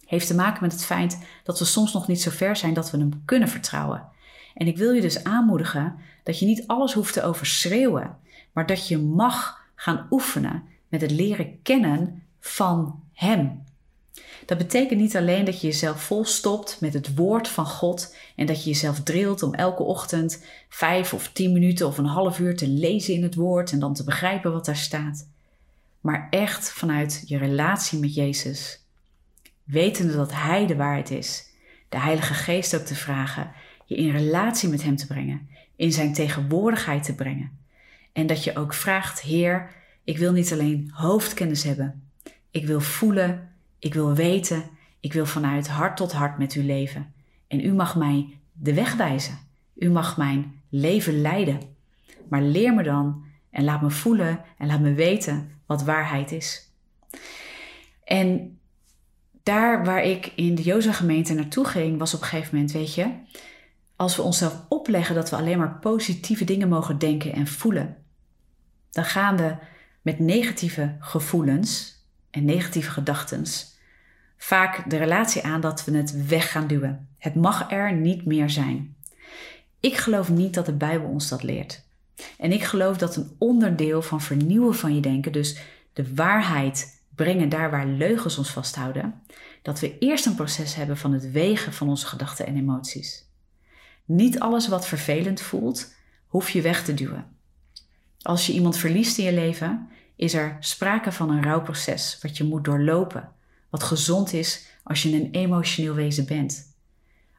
Heeft 0.06 0.26
te 0.26 0.34
maken 0.34 0.62
met 0.62 0.72
het 0.72 0.84
feit 0.84 1.26
dat 1.44 1.58
we 1.58 1.64
soms 1.64 1.92
nog 1.92 2.08
niet 2.08 2.22
zo 2.22 2.30
ver 2.30 2.56
zijn 2.56 2.74
dat 2.74 2.90
we 2.90 2.98
hem 2.98 3.22
kunnen 3.24 3.48
vertrouwen. 3.48 4.08
En 4.54 4.66
ik 4.66 4.76
wil 4.76 4.92
je 4.92 5.00
dus 5.00 5.24
aanmoedigen 5.24 5.96
dat 6.22 6.38
je 6.38 6.46
niet 6.46 6.66
alles 6.66 6.92
hoeft 6.92 7.12
te 7.12 7.22
overschreeuwen, 7.22 8.16
maar 8.52 8.66
dat 8.66 8.88
je 8.88 8.98
mag 8.98 9.60
gaan 9.74 10.06
oefenen 10.10 10.62
met 10.88 11.00
het 11.00 11.10
leren 11.10 11.62
kennen 11.62 12.22
van 12.40 13.02
Hem. 13.12 13.64
Dat 14.46 14.58
betekent 14.58 15.00
niet 15.00 15.16
alleen 15.16 15.44
dat 15.44 15.60
je 15.60 15.66
jezelf 15.66 16.02
volstopt 16.02 16.80
met 16.80 16.94
het 16.94 17.14
woord 17.14 17.48
van 17.48 17.66
God 17.66 18.16
en 18.36 18.46
dat 18.46 18.64
je 18.64 18.70
jezelf 18.70 19.00
drilt 19.02 19.42
om 19.42 19.54
elke 19.54 19.82
ochtend 19.82 20.44
vijf 20.68 21.14
of 21.14 21.30
tien 21.32 21.52
minuten 21.52 21.86
of 21.86 21.98
een 21.98 22.04
half 22.04 22.38
uur 22.38 22.56
te 22.56 22.68
lezen 22.68 23.14
in 23.14 23.22
het 23.22 23.34
woord 23.34 23.72
en 23.72 23.78
dan 23.78 23.94
te 23.94 24.04
begrijpen 24.04 24.52
wat 24.52 24.64
daar 24.64 24.76
staat. 24.76 25.28
Maar 26.00 26.26
echt 26.30 26.70
vanuit 26.70 27.22
je 27.26 27.38
relatie 27.38 27.98
met 27.98 28.14
Jezus. 28.14 28.84
Wetende 29.64 30.16
dat 30.16 30.32
Hij 30.32 30.66
de 30.66 30.76
waarheid 30.76 31.10
is. 31.10 31.46
De 31.88 31.98
Heilige 31.98 32.34
Geest 32.34 32.74
ook 32.74 32.84
te 32.84 32.94
vragen. 32.94 33.50
Je 33.84 33.96
in 33.96 34.10
relatie 34.10 34.68
met 34.68 34.82
Hem 34.82 34.96
te 34.96 35.06
brengen. 35.06 35.48
In 35.76 35.92
Zijn 35.92 36.12
tegenwoordigheid 36.12 37.02
te 37.02 37.14
brengen. 37.14 37.58
En 38.12 38.26
dat 38.26 38.44
je 38.44 38.56
ook 38.56 38.74
vraagt, 38.74 39.20
Heer, 39.20 39.70
ik 40.04 40.18
wil 40.18 40.32
niet 40.32 40.52
alleen 40.52 40.90
hoofdkennis 40.94 41.62
hebben. 41.62 42.02
Ik 42.50 42.66
wil 42.66 42.80
voelen 42.80 43.48
ik 43.80 43.94
wil 43.94 44.14
weten, 44.14 44.64
ik 45.00 45.12
wil 45.12 45.26
vanuit 45.26 45.68
hart 45.68 45.96
tot 45.96 46.12
hart 46.12 46.38
met 46.38 46.54
u 46.54 46.62
leven. 46.62 47.12
En 47.46 47.64
u 47.64 47.72
mag 47.72 47.96
mij 47.96 48.38
de 48.52 48.74
weg 48.74 48.94
wijzen. 48.94 49.38
U 49.74 49.90
mag 49.90 50.16
mijn 50.16 50.60
leven 50.68 51.20
leiden. 51.20 51.60
Maar 52.28 52.42
leer 52.42 52.74
me 52.74 52.82
dan 52.82 53.24
en 53.50 53.64
laat 53.64 53.82
me 53.82 53.90
voelen 53.90 54.40
en 54.58 54.66
laat 54.66 54.80
me 54.80 54.92
weten 54.92 55.50
wat 55.66 55.82
waarheid 55.82 56.32
is. 56.32 56.72
En 58.04 58.58
daar 59.42 59.84
waar 59.84 60.04
ik 60.04 60.32
in 60.34 60.54
de 60.54 60.62
Joza 60.62 60.92
gemeente 60.92 61.34
naartoe 61.34 61.64
ging, 61.64 61.98
was 61.98 62.14
op 62.14 62.20
een 62.20 62.26
gegeven 62.26 62.54
moment, 62.54 62.72
weet 62.72 62.94
je, 62.94 63.10
als 63.96 64.16
we 64.16 64.22
onszelf 64.22 64.64
opleggen 64.68 65.14
dat 65.14 65.30
we 65.30 65.36
alleen 65.36 65.58
maar 65.58 65.78
positieve 65.78 66.44
dingen 66.44 66.68
mogen 66.68 66.98
denken 66.98 67.32
en 67.32 67.46
voelen, 67.46 67.96
dan 68.90 69.04
gaan 69.04 69.36
we 69.36 69.56
met 70.02 70.18
negatieve 70.18 70.96
gevoelens 71.00 71.99
en 72.30 72.44
negatieve 72.44 72.90
gedachten 72.90 73.46
vaak 74.36 74.90
de 74.90 74.96
relatie 74.96 75.42
aan 75.42 75.60
dat 75.60 75.84
we 75.84 75.96
het 75.96 76.26
weg 76.26 76.50
gaan 76.50 76.66
duwen. 76.66 77.08
Het 77.18 77.34
mag 77.34 77.70
er 77.70 77.92
niet 77.92 78.24
meer 78.24 78.50
zijn. 78.50 78.96
Ik 79.80 79.96
geloof 79.96 80.28
niet 80.28 80.54
dat 80.54 80.66
de 80.66 80.72
Bijbel 80.72 81.08
ons 81.08 81.28
dat 81.28 81.42
leert. 81.42 81.82
En 82.38 82.52
ik 82.52 82.62
geloof 82.62 82.96
dat 82.96 83.16
een 83.16 83.30
onderdeel 83.38 84.02
van 84.02 84.20
vernieuwen 84.20 84.74
van 84.74 84.94
je 84.94 85.00
denken, 85.00 85.32
dus 85.32 85.58
de 85.92 86.14
waarheid 86.14 87.02
brengen 87.14 87.48
daar 87.48 87.70
waar 87.70 87.86
leugens 87.86 88.38
ons 88.38 88.50
vasthouden, 88.50 89.22
dat 89.62 89.80
we 89.80 89.98
eerst 89.98 90.26
een 90.26 90.34
proces 90.34 90.74
hebben 90.74 90.96
van 90.96 91.12
het 91.12 91.30
wegen 91.30 91.72
van 91.72 91.88
onze 91.88 92.06
gedachten 92.06 92.46
en 92.46 92.56
emoties. 92.56 93.28
Niet 94.04 94.40
alles 94.40 94.68
wat 94.68 94.86
vervelend 94.86 95.40
voelt, 95.40 95.94
hoef 96.26 96.50
je 96.50 96.62
weg 96.62 96.84
te 96.84 96.94
duwen. 96.94 97.26
Als 98.22 98.46
je 98.46 98.52
iemand 98.52 98.76
verliest 98.76 99.18
in 99.18 99.24
je 99.24 99.32
leven, 99.32 99.88
is 100.20 100.34
er 100.34 100.56
sprake 100.60 101.12
van 101.12 101.30
een 101.30 101.42
rouwproces 101.42 102.18
wat 102.22 102.36
je 102.36 102.44
moet 102.44 102.64
doorlopen 102.64 103.32
wat 103.70 103.82
gezond 103.82 104.32
is 104.32 104.66
als 104.82 105.02
je 105.02 105.14
een 105.14 105.30
emotioneel 105.30 105.94
wezen 105.94 106.26
bent. 106.26 106.76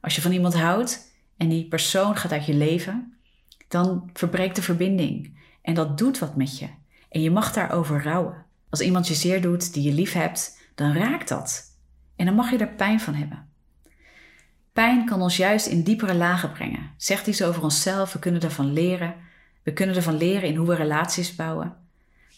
Als 0.02 0.16
je 0.16 0.22
van 0.22 0.32
iemand 0.32 0.54
houdt 0.54 1.14
en 1.38 1.50
die 1.50 1.68
persoon 1.68 2.16
gaat 2.16 2.32
uit 2.32 2.46
je 2.46 2.54
leven, 2.54 3.14
dan 3.68 4.10
verbreekt 4.14 4.56
de 4.56 4.62
verbinding 4.62 5.40
en 5.62 5.74
dat 5.74 5.98
doet 5.98 6.20
wat 6.20 6.36
met 6.36 6.58
je. 6.60 6.68
En 7.10 7.22
je 7.22 7.32
mag 7.32 7.54
daarover 7.54 8.04
rouwen. 8.04 8.46
Als 8.70 8.82
iemand 8.82 9.08
je 9.08 9.14
zeer 9.14 9.42
doet 9.42 9.74
die 9.74 9.84
je 9.84 9.94
lief 9.94 10.14
hebt, 10.14 10.60
dan 10.76 10.94
raakt 10.94 11.28
dat. 11.28 11.78
En 12.16 12.26
dan 12.26 12.36
mag 12.36 12.52
je 12.52 12.58
er 12.58 12.74
pijn 12.74 13.00
van 13.00 13.14
hebben. 13.14 13.50
Pijn 14.74 15.06
kan 15.06 15.22
ons 15.22 15.38
juist 15.38 15.66
in 15.66 15.84
diepere 15.84 16.16
lagen 16.16 16.52
brengen. 16.52 16.92
Zegt 16.98 17.28
iets 17.28 17.44
over 17.44 17.64
onszelf, 17.64 18.14
we 18.14 18.20
kunnen 18.20 18.42
ervan 18.42 18.74
leren. 18.74 19.16
We 19.64 19.74
kunnen 19.74 19.96
ervan 19.96 20.18
leren 20.18 20.50
in 20.50 20.56
hoe 20.56 20.68
we 20.68 20.76
relaties 20.76 21.36
bouwen. 21.36 21.76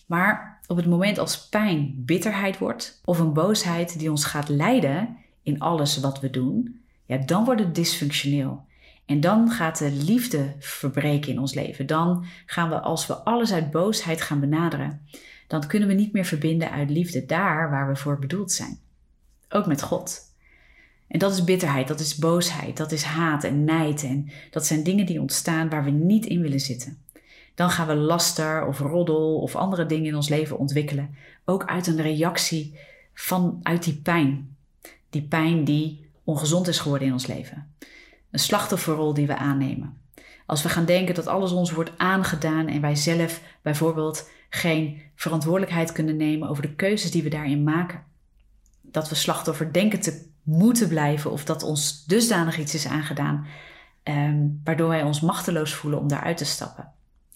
Maar 0.05 0.59
op 0.67 0.77
het 0.77 0.85
moment 0.85 1.17
als 1.17 1.49
pijn 1.49 1.93
bitterheid 1.97 2.57
wordt 2.57 3.01
of 3.05 3.19
een 3.19 3.33
boosheid 3.33 3.99
die 3.99 4.09
ons 4.09 4.25
gaat 4.25 4.49
leiden 4.49 5.17
in 5.43 5.59
alles 5.59 5.99
wat 5.99 6.19
we 6.19 6.29
doen, 6.29 6.81
ja, 7.05 7.17
dan 7.17 7.45
wordt 7.45 7.61
het 7.61 7.75
dysfunctioneel. 7.75 8.65
En 9.05 9.19
dan 9.19 9.49
gaat 9.49 9.77
de 9.77 9.91
liefde 9.91 10.55
verbreken 10.59 11.31
in 11.31 11.39
ons 11.39 11.53
leven. 11.53 11.85
Dan 11.85 12.25
gaan 12.45 12.69
we, 12.69 12.79
als 12.79 13.07
we 13.07 13.15
alles 13.15 13.53
uit 13.53 13.71
boosheid 13.71 14.21
gaan 14.21 14.39
benaderen, 14.39 15.07
dan 15.47 15.67
kunnen 15.67 15.87
we 15.87 15.93
niet 15.93 16.13
meer 16.13 16.25
verbinden 16.25 16.71
uit 16.71 16.89
liefde 16.89 17.25
daar 17.25 17.69
waar 17.69 17.87
we 17.87 17.95
voor 17.95 18.19
bedoeld 18.19 18.51
zijn. 18.51 18.79
Ook 19.49 19.65
met 19.65 19.81
God. 19.81 20.21
En 21.07 21.19
dat 21.19 21.33
is 21.33 21.43
bitterheid, 21.43 21.87
dat 21.87 21.99
is 21.99 22.15
boosheid, 22.15 22.77
dat 22.77 22.91
is 22.91 23.03
haat 23.03 23.43
en 23.43 23.63
nijd. 23.63 24.03
En 24.03 24.29
dat 24.51 24.65
zijn 24.65 24.83
dingen 24.83 25.05
die 25.05 25.21
ontstaan 25.21 25.69
waar 25.69 25.83
we 25.83 25.91
niet 25.91 26.25
in 26.25 26.41
willen 26.41 26.59
zitten 26.59 27.02
dan 27.55 27.69
gaan 27.69 27.87
we 27.87 27.95
laster 27.95 28.67
of 28.67 28.79
roddel 28.79 29.39
of 29.39 29.55
andere 29.55 29.85
dingen 29.85 30.05
in 30.05 30.15
ons 30.15 30.29
leven 30.29 30.57
ontwikkelen. 30.57 31.15
Ook 31.45 31.65
uit 31.65 31.87
een 31.87 32.01
reactie 32.01 32.79
van 33.13 33.59
uit 33.63 33.83
die 33.83 33.95
pijn. 33.95 34.55
Die 35.09 35.21
pijn 35.21 35.63
die 35.63 36.09
ongezond 36.23 36.67
is 36.67 36.79
geworden 36.79 37.07
in 37.07 37.13
ons 37.13 37.27
leven. 37.27 37.75
Een 38.31 38.39
slachtofferrol 38.39 39.13
die 39.13 39.27
we 39.27 39.37
aannemen. 39.37 39.97
Als 40.45 40.63
we 40.63 40.69
gaan 40.69 40.85
denken 40.85 41.15
dat 41.15 41.27
alles 41.27 41.51
ons 41.51 41.71
wordt 41.71 41.91
aangedaan 41.97 42.67
en 42.67 42.81
wij 42.81 42.95
zelf 42.95 43.41
bijvoorbeeld 43.61 44.29
geen 44.49 45.01
verantwoordelijkheid 45.15 45.91
kunnen 45.91 46.17
nemen 46.17 46.49
over 46.49 46.61
de 46.61 46.75
keuzes 46.75 47.11
die 47.11 47.23
we 47.23 47.29
daarin 47.29 47.63
maken. 47.63 48.03
Dat 48.81 49.09
we 49.09 49.15
slachtoffer 49.15 49.73
denken 49.73 49.99
te 49.99 50.25
moeten 50.43 50.87
blijven 50.87 51.31
of 51.31 51.45
dat 51.45 51.63
ons 51.63 52.05
dusdanig 52.05 52.57
iets 52.57 52.73
is 52.73 52.87
aangedaan, 52.87 53.45
um, 54.03 54.61
waardoor 54.63 54.87
wij 54.87 55.03
ons 55.03 55.21
machteloos 55.21 55.73
voelen 55.73 55.99
om 55.99 56.07
daaruit 56.07 56.37
te 56.37 56.45
stappen. 56.45 56.91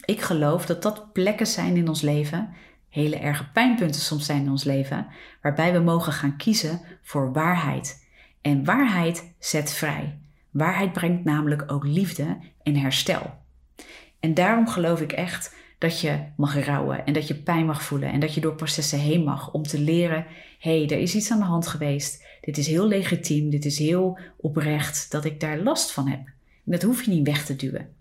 Ik 0.08 0.22
geloof 0.22 0.66
dat 0.66 0.82
dat 0.82 1.14
plekken 1.14 1.48
zijn 1.48 1.76
in 1.76 1.88
ons 1.88 2.02
leven, 2.02 2.50
hele 2.90 3.16
erge 3.16 3.52
pijnpunten 3.52 4.02
soms 4.02 4.26
zijn 4.26 4.42
in 4.42 4.50
ons 4.50 4.64
leven, 4.64 5.08
waarbij 5.42 5.74
we 5.74 5.80
mogen 5.80 6.14
gaan 6.14 6.38
kiezen 6.38 6.82
voor 7.02 7.34
waarheid. 7.34 8.08
En 8.42 8.66
waarheid 8.66 9.34
zet 9.40 9.74
vrij. 9.74 10.20
Waarheid 10.52 10.94
brengt 10.94 11.24
namelijk 11.24 11.72
ook 11.72 11.86
liefde 11.86 12.38
en 12.64 12.76
herstel. 12.76 13.34
En 14.20 14.34
daarom 14.34 14.68
geloof 14.68 15.02
ik 15.02 15.12
echt 15.12 15.56
dat 15.78 16.00
je 16.00 16.20
mag 16.38 16.66
rouwen 16.66 17.06
en 17.06 17.14
dat 17.14 17.28
je 17.28 17.36
pijn 17.36 17.66
mag 17.66 17.84
voelen 17.84 18.12
en 18.12 18.20
dat 18.20 18.34
je 18.34 18.42
door 18.42 18.56
processen 18.56 19.00
heen 19.00 19.24
mag 19.24 19.52
om 19.52 19.64
te 19.64 19.80
leren: 19.80 20.26
hé, 20.60 20.78
hey, 20.78 20.90
er 20.90 21.02
is 21.02 21.16
iets 21.16 21.32
aan 21.32 21.40
de 21.40 21.46
hand 21.46 21.68
geweest. 21.68 22.26
Dit 22.42 22.58
is 22.58 22.68
heel 22.68 22.88
legitiem, 22.88 23.50
dit 23.50 23.66
is 23.66 23.80
heel 23.80 24.20
oprecht 24.38 25.12
dat 25.12 25.26
ik 25.26 25.40
daar 25.40 25.58
last 25.58 25.92
van 25.92 26.08
heb. 26.08 26.30
Dat 26.64 26.82
hoef 26.82 27.04
je 27.04 27.12
niet 27.12 27.28
weg 27.28 27.46
te 27.46 27.56
duwen. 27.56 27.96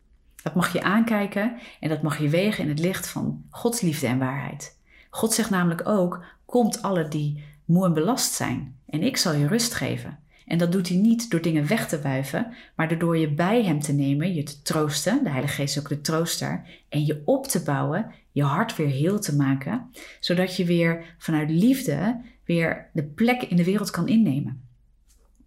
Dat 0.47 0.55
mag 0.55 0.73
je 0.73 0.83
aankijken 0.83 1.57
en 1.81 1.89
dat 1.89 2.03
mag 2.03 2.19
je 2.19 2.29
wegen 2.29 2.63
in 2.63 2.69
het 2.69 2.79
licht 2.79 3.09
van 3.09 3.45
Gods 3.51 3.81
liefde 3.81 4.07
en 4.07 4.19
waarheid. 4.19 4.79
God 5.11 5.33
zegt 5.33 5.51
namelijk 5.51 5.89
ook: 5.89 6.25
Komt 6.45 6.83
alle 6.83 7.09
die 7.09 7.45
moe 7.65 7.85
en 7.85 7.93
belast 7.93 8.33
zijn, 8.33 8.77
en 8.87 9.03
ik 9.03 9.17
zal 9.17 9.35
je 9.35 9.47
rust 9.47 9.75
geven. 9.75 10.19
En 10.47 10.59
dat 10.59 10.73
doet 10.73 10.89
hij 10.89 10.97
niet 10.97 11.31
door 11.31 11.41
dingen 11.41 11.69
weg 11.69 11.89
te 11.89 12.03
wuiven, 12.03 12.55
maar 12.77 12.99
door 12.99 13.19
je 13.19 13.31
bij 13.31 13.65
hem 13.65 13.81
te 13.81 13.93
nemen, 13.93 14.35
je 14.35 14.43
te 14.43 14.63
troosten, 14.63 15.25
de 15.25 15.31
Heilige 15.31 15.55
Geest 15.55 15.77
is 15.77 15.83
ook 15.83 15.89
de 15.89 16.01
trooster, 16.01 16.65
en 16.89 17.07
je 17.07 17.23
op 17.25 17.47
te 17.47 17.63
bouwen, 17.63 18.11
je 18.33 18.43
hart 18.43 18.77
weer 18.77 18.89
heel 18.89 19.21
te 19.21 19.37
maken, 19.37 19.91
zodat 20.21 20.57
je 20.57 20.65
weer 20.65 21.15
vanuit 21.19 21.51
liefde 21.51 22.21
weer 22.45 22.91
de 22.93 23.05
plek 23.05 23.43
in 23.43 23.57
de 23.57 23.65
wereld 23.65 23.91
kan 23.91 24.09
innemen. 24.09 24.66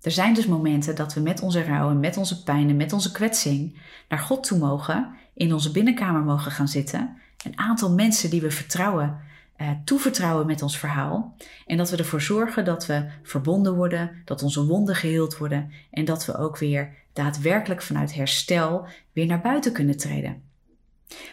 Er 0.02 0.12
zijn 0.12 0.34
dus 0.34 0.46
momenten 0.46 0.96
dat 0.96 1.14
we 1.14 1.20
met 1.20 1.42
onze 1.42 1.64
rouw 1.64 1.90
en 1.90 2.00
met 2.00 2.18
onze 2.18 2.44
pijn 2.44 2.70
en 2.70 2.78
met 2.78 2.94
onze 2.94 3.12
kwetsing 3.12 3.80
naar 4.10 4.20
God 4.20 4.44
toe 4.44 4.58
mogen, 4.58 5.10
in 5.34 5.54
onze 5.54 5.72
binnenkamer 5.72 6.22
mogen 6.22 6.52
gaan 6.52 6.68
zitten, 6.68 7.18
een 7.46 7.58
aantal 7.58 7.92
mensen 7.92 8.30
die 8.30 8.42
we 8.42 8.52
vertrouwen, 8.52 9.20
eh, 9.56 9.70
toevertrouwen 9.86 10.46
met 10.46 10.62
ons 10.62 10.78
verhaal. 10.78 11.36
En 11.66 11.78
dat 11.78 11.90
we 11.90 11.98
ervoor 11.98 12.22
zorgen 12.22 12.66
dat 12.66 12.86
we 12.86 13.10
verbonden 13.24 13.76
worden, 13.76 14.22
dat 14.26 14.44
onze 14.44 14.66
wonden 14.66 14.96
geheeld 14.96 15.38
worden 15.38 15.72
en 15.92 16.06
dat 16.06 16.26
we 16.26 16.38
ook 16.38 16.58
weer 16.58 16.96
daadwerkelijk 17.14 17.82
vanuit 17.82 18.14
herstel 18.14 18.88
weer 19.14 19.26
naar 19.26 19.42
buiten 19.42 19.72
kunnen 19.72 19.98
treden. 19.98 20.42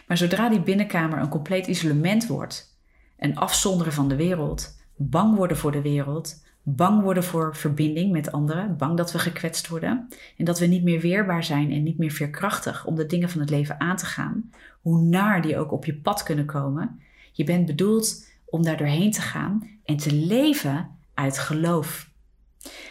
Maar 0.07 0.17
zodra 0.17 0.49
die 0.49 0.61
binnenkamer 0.61 1.19
een 1.19 1.29
compleet 1.29 1.67
isolement 1.67 2.27
wordt, 2.27 2.77
een 3.17 3.37
afzonderen 3.37 3.93
van 3.93 4.07
de 4.07 4.15
wereld, 4.15 4.77
bang 4.95 5.35
worden 5.35 5.57
voor 5.57 5.71
de 5.71 5.81
wereld, 5.81 6.45
bang 6.69 7.01
worden 7.01 7.23
voor 7.23 7.55
verbinding 7.55 8.11
met 8.11 8.31
anderen, 8.31 8.77
bang 8.77 8.97
dat 8.97 9.11
we 9.11 9.19
gekwetst 9.19 9.67
worden 9.67 10.07
en 10.37 10.45
dat 10.45 10.59
we 10.59 10.65
niet 10.65 10.83
meer 10.83 10.99
weerbaar 10.99 11.43
zijn 11.43 11.71
en 11.71 11.83
niet 11.83 11.97
meer 11.97 12.11
veerkrachtig 12.11 12.85
om 12.85 12.95
de 12.95 13.05
dingen 13.05 13.29
van 13.29 13.39
het 13.39 13.49
leven 13.49 13.79
aan 13.79 13.97
te 13.97 14.05
gaan, 14.05 14.51
hoe 14.81 15.01
naar 15.01 15.41
die 15.41 15.57
ook 15.57 15.71
op 15.71 15.85
je 15.85 15.95
pad 15.95 16.23
kunnen 16.23 16.45
komen. 16.45 16.99
Je 17.31 17.43
bent 17.43 17.65
bedoeld 17.65 18.27
om 18.45 18.63
daar 18.63 18.77
doorheen 18.77 19.11
te 19.11 19.21
gaan 19.21 19.69
en 19.85 19.97
te 19.97 20.13
leven 20.13 20.89
uit 21.13 21.37
geloof. 21.37 22.09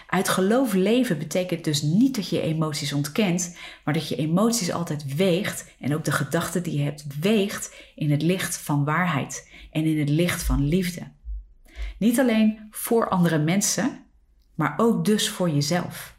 Uit 0.07 0.29
geloof 0.29 0.73
leven 0.73 1.19
betekent 1.19 1.65
dus 1.65 1.83
niet 1.83 2.15
dat 2.15 2.29
je 2.29 2.41
emoties 2.41 2.93
ontkent, 2.93 3.59
maar 3.85 3.95
dat 3.95 4.09
je 4.09 4.17
emoties 4.17 4.73
altijd 4.73 5.15
weegt 5.15 5.71
en 5.81 5.95
ook 5.95 6.05
de 6.05 6.13
gedachten 6.13 6.63
die 6.63 6.79
je 6.79 6.85
hebt 6.85 7.07
weegt 7.21 7.75
in 7.95 8.11
het 8.11 8.23
licht 8.23 8.57
van 8.57 8.85
waarheid 8.85 9.51
en 9.71 9.85
in 9.85 9.99
het 9.99 10.09
licht 10.09 10.43
van 10.43 10.69
liefde. 10.69 11.15
Niet 11.99 12.21
alleen 12.21 12.69
voor 12.71 13.09
andere 13.09 13.39
mensen, 13.39 14.05
maar 14.55 14.75
ook 14.77 15.05
dus 15.05 15.31
voor 15.31 15.51
jezelf. 15.51 16.17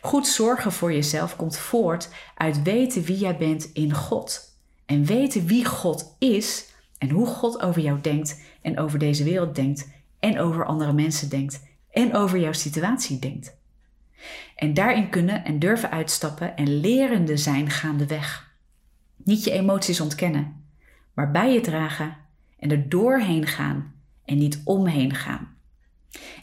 Goed 0.00 0.26
zorgen 0.26 0.72
voor 0.72 0.92
jezelf 0.92 1.36
komt 1.36 1.56
voort 1.56 2.08
uit 2.34 2.62
weten 2.62 3.02
wie 3.02 3.18
jij 3.18 3.36
bent 3.36 3.70
in 3.72 3.94
God. 3.94 4.58
En 4.86 5.04
weten 5.04 5.46
wie 5.46 5.64
God 5.64 6.16
is 6.18 6.72
en 6.98 7.10
hoe 7.10 7.26
God 7.26 7.60
over 7.62 7.82
jou 7.82 8.00
denkt 8.00 8.40
en 8.62 8.78
over 8.78 8.98
deze 8.98 9.24
wereld 9.24 9.54
denkt 9.54 9.88
en 10.18 10.38
over 10.38 10.64
andere 10.64 10.92
mensen 10.92 11.28
denkt 11.28 11.62
en 11.90 12.14
over 12.14 12.38
jouw 12.38 12.52
situatie 12.52 13.18
denkt. 13.18 13.58
En 14.56 14.74
daarin 14.74 15.08
kunnen 15.10 15.44
en 15.44 15.58
durven 15.58 15.90
uitstappen 15.90 16.56
en 16.56 16.80
lerende 16.80 17.36
zijn 17.36 17.70
gaandeweg. 17.70 18.54
Niet 19.16 19.44
je 19.44 19.50
emoties 19.50 20.00
ontkennen, 20.00 20.64
maar 21.14 21.30
bij 21.30 21.52
je 21.52 21.60
dragen 21.60 22.16
en 22.58 22.70
er 22.70 22.88
doorheen 22.88 23.46
gaan 23.46 23.94
en 24.30 24.38
niet 24.38 24.60
omheen 24.64 25.14
gaan. 25.14 25.48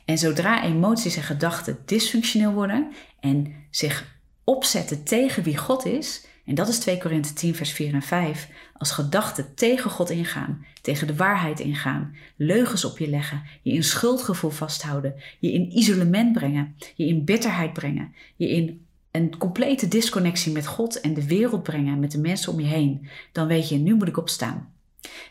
En 0.06 0.18
zodra 0.18 0.64
emoties 0.64 1.16
en 1.16 1.24
gedachten 1.24 1.78
dysfunctioneel 1.86 2.54
worden 2.54 2.92
en 3.20 3.54
zich 3.70 4.16
opzetten 4.44 5.04
tegen 5.04 5.44
wie 5.44 5.58
God 5.58 5.86
is, 5.86 6.26
en 6.46 6.56
dat 6.56 6.68
is 6.68 6.80
2 6.80 6.98
Korinthe 6.98 7.34
10, 7.34 7.56
vers 7.56 7.72
4 7.72 7.94
en 7.94 8.02
5, 8.02 8.50
als 8.78 8.92
gedachten 8.92 9.56
tegen 9.56 9.92
God 9.92 10.10
ingaan, 10.10 10.66
tegen 10.82 11.08
de 11.08 11.16
waarheid 11.16 11.60
ingaan, 11.60 12.16
leugens 12.36 12.86
op 12.86 12.98
je 12.98 13.10
leggen, 13.10 13.44
je 13.62 13.72
in 13.72 13.84
schuldgevoel 13.84 14.50
vasthouden, 14.50 15.16
je 15.40 15.52
in 15.52 15.78
isolement 15.78 16.34
brengen, 16.34 16.76
je 16.96 17.06
in 17.06 17.26
bitterheid 17.26 17.74
brengen, 17.74 18.14
je 18.36 18.50
in 18.50 18.86
een 19.12 19.38
complete 19.38 19.88
disconnectie 19.88 20.52
met 20.52 20.68
God 20.68 21.00
en 21.00 21.14
de 21.14 21.28
wereld 21.28 21.64
brengen, 21.64 22.00
met 22.00 22.12
de 22.12 22.20
mensen 22.20 22.54
om 22.54 22.60
je 22.60 22.68
heen, 22.68 23.08
dan 23.32 23.48
weet 23.48 23.70
je, 23.70 23.78
nu 23.78 23.96
moet 23.96 24.08
ik 24.08 24.18
opstaan. 24.18 24.76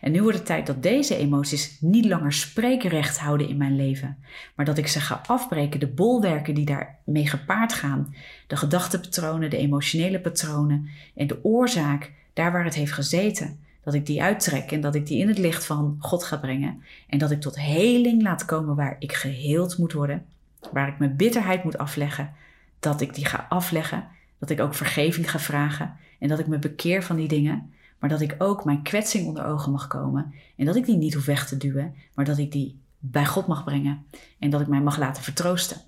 En 0.00 0.12
nu 0.12 0.22
wordt 0.22 0.36
het 0.36 0.46
tijd 0.46 0.66
dat 0.66 0.82
deze 0.82 1.16
emoties 1.16 1.76
niet 1.80 2.04
langer 2.04 2.32
spreekrecht 2.32 3.18
houden 3.18 3.48
in 3.48 3.56
mijn 3.56 3.76
leven, 3.76 4.16
maar 4.54 4.64
dat 4.64 4.78
ik 4.78 4.86
ze 4.86 5.00
ga 5.00 5.20
afbreken, 5.26 5.80
de 5.80 5.86
bolwerken 5.86 6.54
die 6.54 6.64
daarmee 6.64 7.26
gepaard 7.26 7.72
gaan, 7.72 8.14
de 8.46 8.56
gedachtepatronen, 8.56 9.50
de 9.50 9.56
emotionele 9.56 10.20
patronen 10.20 10.88
en 11.14 11.26
de 11.26 11.44
oorzaak, 11.44 12.12
daar 12.32 12.52
waar 12.52 12.64
het 12.64 12.74
heeft 12.74 12.92
gezeten, 12.92 13.58
dat 13.84 13.94
ik 13.94 14.06
die 14.06 14.22
uittrek 14.22 14.72
en 14.72 14.80
dat 14.80 14.94
ik 14.94 15.06
die 15.06 15.18
in 15.18 15.28
het 15.28 15.38
licht 15.38 15.64
van 15.64 15.96
God 15.98 16.24
ga 16.24 16.36
brengen 16.36 16.82
en 17.08 17.18
dat 17.18 17.30
ik 17.30 17.40
tot 17.40 17.60
heling 17.60 18.22
laat 18.22 18.44
komen 18.44 18.76
waar 18.76 18.96
ik 18.98 19.12
geheeld 19.12 19.78
moet 19.78 19.92
worden, 19.92 20.24
waar 20.72 20.88
ik 20.88 20.98
mijn 20.98 21.16
bitterheid 21.16 21.64
moet 21.64 21.78
afleggen, 21.78 22.32
dat 22.80 23.00
ik 23.00 23.14
die 23.14 23.26
ga 23.26 23.46
afleggen, 23.48 24.04
dat 24.38 24.50
ik 24.50 24.60
ook 24.60 24.74
vergeving 24.74 25.30
ga 25.30 25.38
vragen 25.38 25.96
en 26.18 26.28
dat 26.28 26.38
ik 26.38 26.46
me 26.46 26.58
bekeer 26.58 27.02
van 27.02 27.16
die 27.16 27.28
dingen 27.28 27.72
maar 27.98 28.10
dat 28.10 28.20
ik 28.20 28.34
ook 28.38 28.64
mijn 28.64 28.82
kwetsing 28.82 29.26
onder 29.26 29.44
ogen 29.44 29.72
mag 29.72 29.86
komen 29.86 30.34
en 30.56 30.66
dat 30.66 30.76
ik 30.76 30.86
die 30.86 30.96
niet 30.96 31.14
hoef 31.14 31.24
weg 31.24 31.48
te 31.48 31.56
duwen, 31.56 31.94
maar 32.14 32.24
dat 32.24 32.38
ik 32.38 32.52
die 32.52 32.80
bij 32.98 33.26
God 33.26 33.46
mag 33.46 33.64
brengen 33.64 34.06
en 34.38 34.50
dat 34.50 34.60
ik 34.60 34.66
mij 34.66 34.80
mag 34.80 34.98
laten 34.98 35.22
vertroosten. 35.22 35.80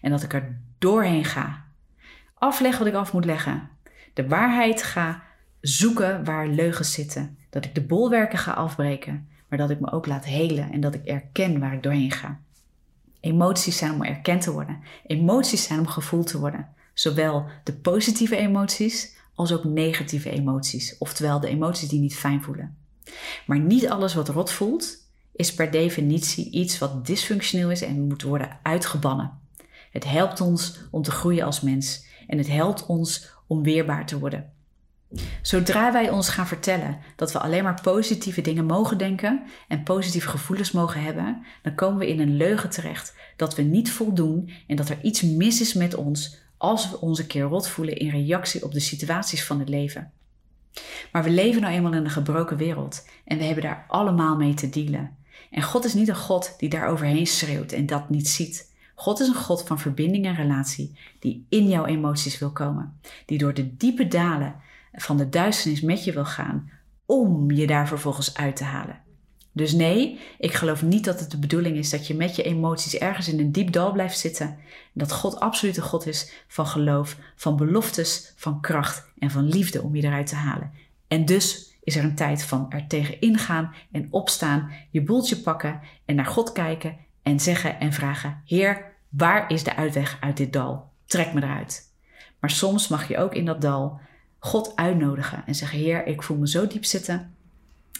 En 0.00 0.10
dat 0.10 0.22
ik 0.22 0.32
er 0.32 0.58
doorheen 0.78 1.24
ga. 1.24 1.64
Afleg 2.34 2.78
wat 2.78 2.86
ik 2.86 2.94
af 2.94 3.12
moet 3.12 3.24
leggen. 3.24 3.68
De 4.12 4.28
waarheid 4.28 4.82
ga 4.82 5.22
zoeken 5.60 6.24
waar 6.24 6.48
leugens 6.48 6.92
zitten. 6.92 7.38
Dat 7.50 7.64
ik 7.64 7.74
de 7.74 7.82
bolwerken 7.82 8.38
ga 8.38 8.52
afbreken, 8.52 9.28
maar 9.48 9.58
dat 9.58 9.70
ik 9.70 9.80
me 9.80 9.92
ook 9.92 10.06
laat 10.06 10.24
helen 10.24 10.72
en 10.72 10.80
dat 10.80 10.94
ik 10.94 11.04
erken 11.04 11.60
waar 11.60 11.72
ik 11.72 11.82
doorheen 11.82 12.10
ga. 12.10 12.40
Emoties 13.20 13.76
zijn 13.78 13.92
om 13.92 14.02
erkend 14.02 14.42
te 14.42 14.52
worden. 14.52 14.80
Emoties 15.06 15.66
zijn 15.66 15.78
om 15.78 15.86
gevoeld 15.86 16.26
te 16.26 16.38
worden. 16.38 16.68
Zowel 16.94 17.46
de 17.64 17.72
positieve 17.72 18.36
emoties 18.36 19.16
als 19.36 19.52
ook 19.52 19.64
negatieve 19.64 20.30
emoties, 20.30 20.98
oftewel 20.98 21.40
de 21.40 21.48
emoties 21.48 21.88
die 21.88 22.00
niet 22.00 22.16
fijn 22.16 22.42
voelen. 22.42 22.76
Maar 23.46 23.58
niet 23.58 23.88
alles 23.88 24.14
wat 24.14 24.28
rot 24.28 24.50
voelt, 24.50 25.04
is 25.32 25.54
per 25.54 25.70
definitie 25.70 26.50
iets 26.50 26.78
wat 26.78 27.06
dysfunctioneel 27.06 27.70
is 27.70 27.82
en 27.82 28.06
moet 28.06 28.22
worden 28.22 28.58
uitgebannen. 28.62 29.38
Het 29.90 30.04
helpt 30.04 30.40
ons 30.40 30.78
om 30.90 31.02
te 31.02 31.10
groeien 31.10 31.44
als 31.44 31.60
mens 31.60 32.06
en 32.26 32.38
het 32.38 32.48
helpt 32.48 32.86
ons 32.86 33.30
om 33.46 33.62
weerbaar 33.62 34.06
te 34.06 34.18
worden. 34.18 34.50
Zodra 35.42 35.92
wij 35.92 36.10
ons 36.10 36.28
gaan 36.28 36.46
vertellen 36.46 36.98
dat 37.16 37.32
we 37.32 37.38
alleen 37.38 37.62
maar 37.62 37.80
positieve 37.82 38.40
dingen 38.40 38.66
mogen 38.66 38.98
denken 38.98 39.42
en 39.68 39.82
positieve 39.82 40.28
gevoelens 40.28 40.70
mogen 40.72 41.02
hebben, 41.02 41.44
dan 41.62 41.74
komen 41.74 41.98
we 41.98 42.08
in 42.08 42.20
een 42.20 42.36
leugen 42.36 42.70
terecht 42.70 43.14
dat 43.36 43.54
we 43.54 43.62
niet 43.62 43.90
voldoen 43.90 44.50
en 44.66 44.76
dat 44.76 44.88
er 44.88 44.98
iets 45.02 45.22
mis 45.22 45.60
is 45.60 45.74
met 45.74 45.94
ons 45.94 46.38
als 46.56 46.90
we 46.90 47.00
ons 47.00 47.18
een 47.18 47.26
keer 47.26 47.42
rot 47.42 47.68
voelen 47.68 47.96
in 47.96 48.08
reactie 48.08 48.64
op 48.64 48.72
de 48.72 48.80
situaties 48.80 49.44
van 49.44 49.58
het 49.58 49.68
leven. 49.68 50.12
Maar 51.12 51.22
we 51.22 51.30
leven 51.30 51.60
nou 51.60 51.74
eenmaal 51.74 51.92
in 51.92 52.04
een 52.04 52.10
gebroken 52.10 52.56
wereld 52.56 53.08
en 53.24 53.38
we 53.38 53.44
hebben 53.44 53.62
daar 53.62 53.84
allemaal 53.88 54.36
mee 54.36 54.54
te 54.54 54.68
dealen. 54.68 55.16
En 55.50 55.62
God 55.62 55.84
is 55.84 55.94
niet 55.94 56.08
een 56.08 56.16
God 56.16 56.54
die 56.58 56.68
daar 56.68 56.88
overheen 56.88 57.26
schreeuwt 57.26 57.72
en 57.72 57.86
dat 57.86 58.10
niet 58.10 58.28
ziet. 58.28 58.74
God 58.94 59.20
is 59.20 59.28
een 59.28 59.34
God 59.34 59.62
van 59.62 59.78
verbinding 59.78 60.26
en 60.26 60.34
relatie 60.34 60.98
die 61.20 61.46
in 61.48 61.68
jouw 61.68 61.84
emoties 61.84 62.38
wil 62.38 62.50
komen, 62.50 63.00
die 63.26 63.38
door 63.38 63.54
de 63.54 63.76
diepe 63.76 64.08
dalen 64.08 64.54
van 64.92 65.16
de 65.16 65.28
duisternis 65.28 65.80
met 65.80 66.04
je 66.04 66.12
wil 66.12 66.24
gaan 66.24 66.70
om 67.06 67.50
je 67.50 67.66
daar 67.66 67.88
vervolgens 67.88 68.36
uit 68.36 68.56
te 68.56 68.64
halen. 68.64 69.04
Dus 69.56 69.72
nee, 69.72 70.18
ik 70.38 70.54
geloof 70.54 70.82
niet 70.82 71.04
dat 71.04 71.20
het 71.20 71.30
de 71.30 71.38
bedoeling 71.38 71.76
is 71.76 71.90
dat 71.90 72.06
je 72.06 72.14
met 72.14 72.36
je 72.36 72.42
emoties 72.42 72.98
ergens 72.98 73.28
in 73.28 73.38
een 73.38 73.52
diep 73.52 73.72
dal 73.72 73.92
blijft 73.92 74.18
zitten. 74.18 74.58
Dat 74.92 75.12
God 75.12 75.40
absoluut 75.40 75.76
een 75.76 75.82
God 75.82 76.06
is 76.06 76.32
van 76.48 76.66
geloof, 76.66 77.16
van 77.36 77.56
beloftes, 77.56 78.32
van 78.36 78.60
kracht 78.60 79.08
en 79.18 79.30
van 79.30 79.48
liefde 79.48 79.82
om 79.82 79.96
je 79.96 80.02
eruit 80.02 80.26
te 80.26 80.34
halen. 80.34 80.72
En 81.08 81.24
dus 81.24 81.76
is 81.82 81.96
er 81.96 82.04
een 82.04 82.14
tijd 82.14 82.44
van 82.44 82.66
er 82.70 82.86
tegen 82.86 83.20
ingaan 83.20 83.74
en 83.92 84.08
opstaan, 84.10 84.70
je 84.90 85.02
boeltje 85.02 85.36
pakken 85.36 85.80
en 86.04 86.14
naar 86.14 86.26
God 86.26 86.52
kijken 86.52 86.96
en 87.22 87.40
zeggen 87.40 87.80
en 87.80 87.92
vragen: 87.92 88.42
Heer, 88.46 88.92
waar 89.08 89.50
is 89.50 89.64
de 89.64 89.76
uitweg 89.76 90.16
uit 90.20 90.36
dit 90.36 90.52
dal? 90.52 90.92
Trek 91.06 91.32
me 91.32 91.42
eruit. 91.42 91.92
Maar 92.40 92.50
soms 92.50 92.88
mag 92.88 93.08
je 93.08 93.18
ook 93.18 93.34
in 93.34 93.44
dat 93.44 93.60
dal 93.60 94.00
God 94.38 94.76
uitnodigen 94.76 95.42
en 95.46 95.54
zeggen: 95.54 95.78
Heer, 95.78 96.06
ik 96.06 96.22
voel 96.22 96.36
me 96.36 96.48
zo 96.48 96.66
diep 96.66 96.84
zitten. 96.84 97.35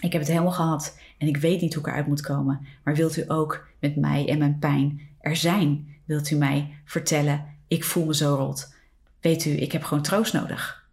Ik 0.01 0.13
heb 0.13 0.21
het 0.21 0.31
helemaal 0.31 0.53
gehad 0.53 0.99
en 1.19 1.29
ik 1.29 1.37
weet 1.37 1.61
niet 1.61 1.75
hoe 1.75 1.83
ik 1.83 1.89
eruit 1.89 2.07
moet 2.07 2.21
komen. 2.21 2.67
Maar 2.85 2.95
wilt 2.95 3.17
u 3.17 3.25
ook 3.27 3.67
met 3.81 3.97
mij 3.97 4.29
en 4.29 4.39
mijn 4.39 4.59
pijn 4.59 5.01
er 5.21 5.37
zijn? 5.37 5.95
Wilt 6.05 6.31
u 6.31 6.37
mij 6.37 6.75
vertellen, 6.85 7.45
ik 7.69 7.85
voel 7.85 8.05
me 8.05 8.15
zo 8.15 8.35
rot. 8.35 8.75
Weet 9.21 9.45
u, 9.45 9.51
ik 9.51 9.73
heb 9.73 9.83
gewoon 9.83 10.03
troost 10.03 10.33
nodig. 10.33 10.85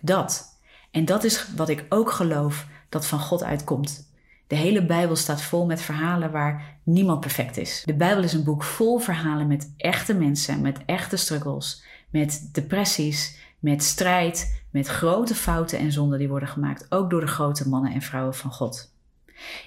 Dat. 0.00 0.58
En 0.90 1.04
dat 1.04 1.24
is 1.24 1.46
wat 1.56 1.68
ik 1.68 1.86
ook 1.88 2.10
geloof 2.10 2.66
dat 2.88 3.06
van 3.06 3.18
God 3.18 3.42
uitkomt. 3.42 4.12
De 4.46 4.54
hele 4.54 4.86
Bijbel 4.86 5.16
staat 5.16 5.42
vol 5.42 5.66
met 5.66 5.82
verhalen 5.82 6.30
waar 6.30 6.78
niemand 6.82 7.20
perfect 7.20 7.56
is. 7.56 7.82
De 7.84 7.94
Bijbel 7.94 8.22
is 8.22 8.32
een 8.32 8.44
boek 8.44 8.62
vol 8.62 8.98
verhalen 8.98 9.46
met 9.46 9.72
echte 9.76 10.14
mensen, 10.14 10.60
met 10.60 10.78
echte 10.86 11.16
struggles, 11.16 11.82
met 12.14 12.48
depressies, 12.52 13.38
met 13.58 13.82
strijd, 13.82 14.62
met 14.70 14.86
grote 14.86 15.34
fouten 15.34 15.78
en 15.78 15.92
zonden 15.92 16.18
die 16.18 16.28
worden 16.28 16.48
gemaakt, 16.48 16.86
ook 16.88 17.10
door 17.10 17.20
de 17.20 17.26
grote 17.26 17.68
mannen 17.68 17.92
en 17.92 18.02
vrouwen 18.02 18.34
van 18.34 18.52
God. 18.52 18.94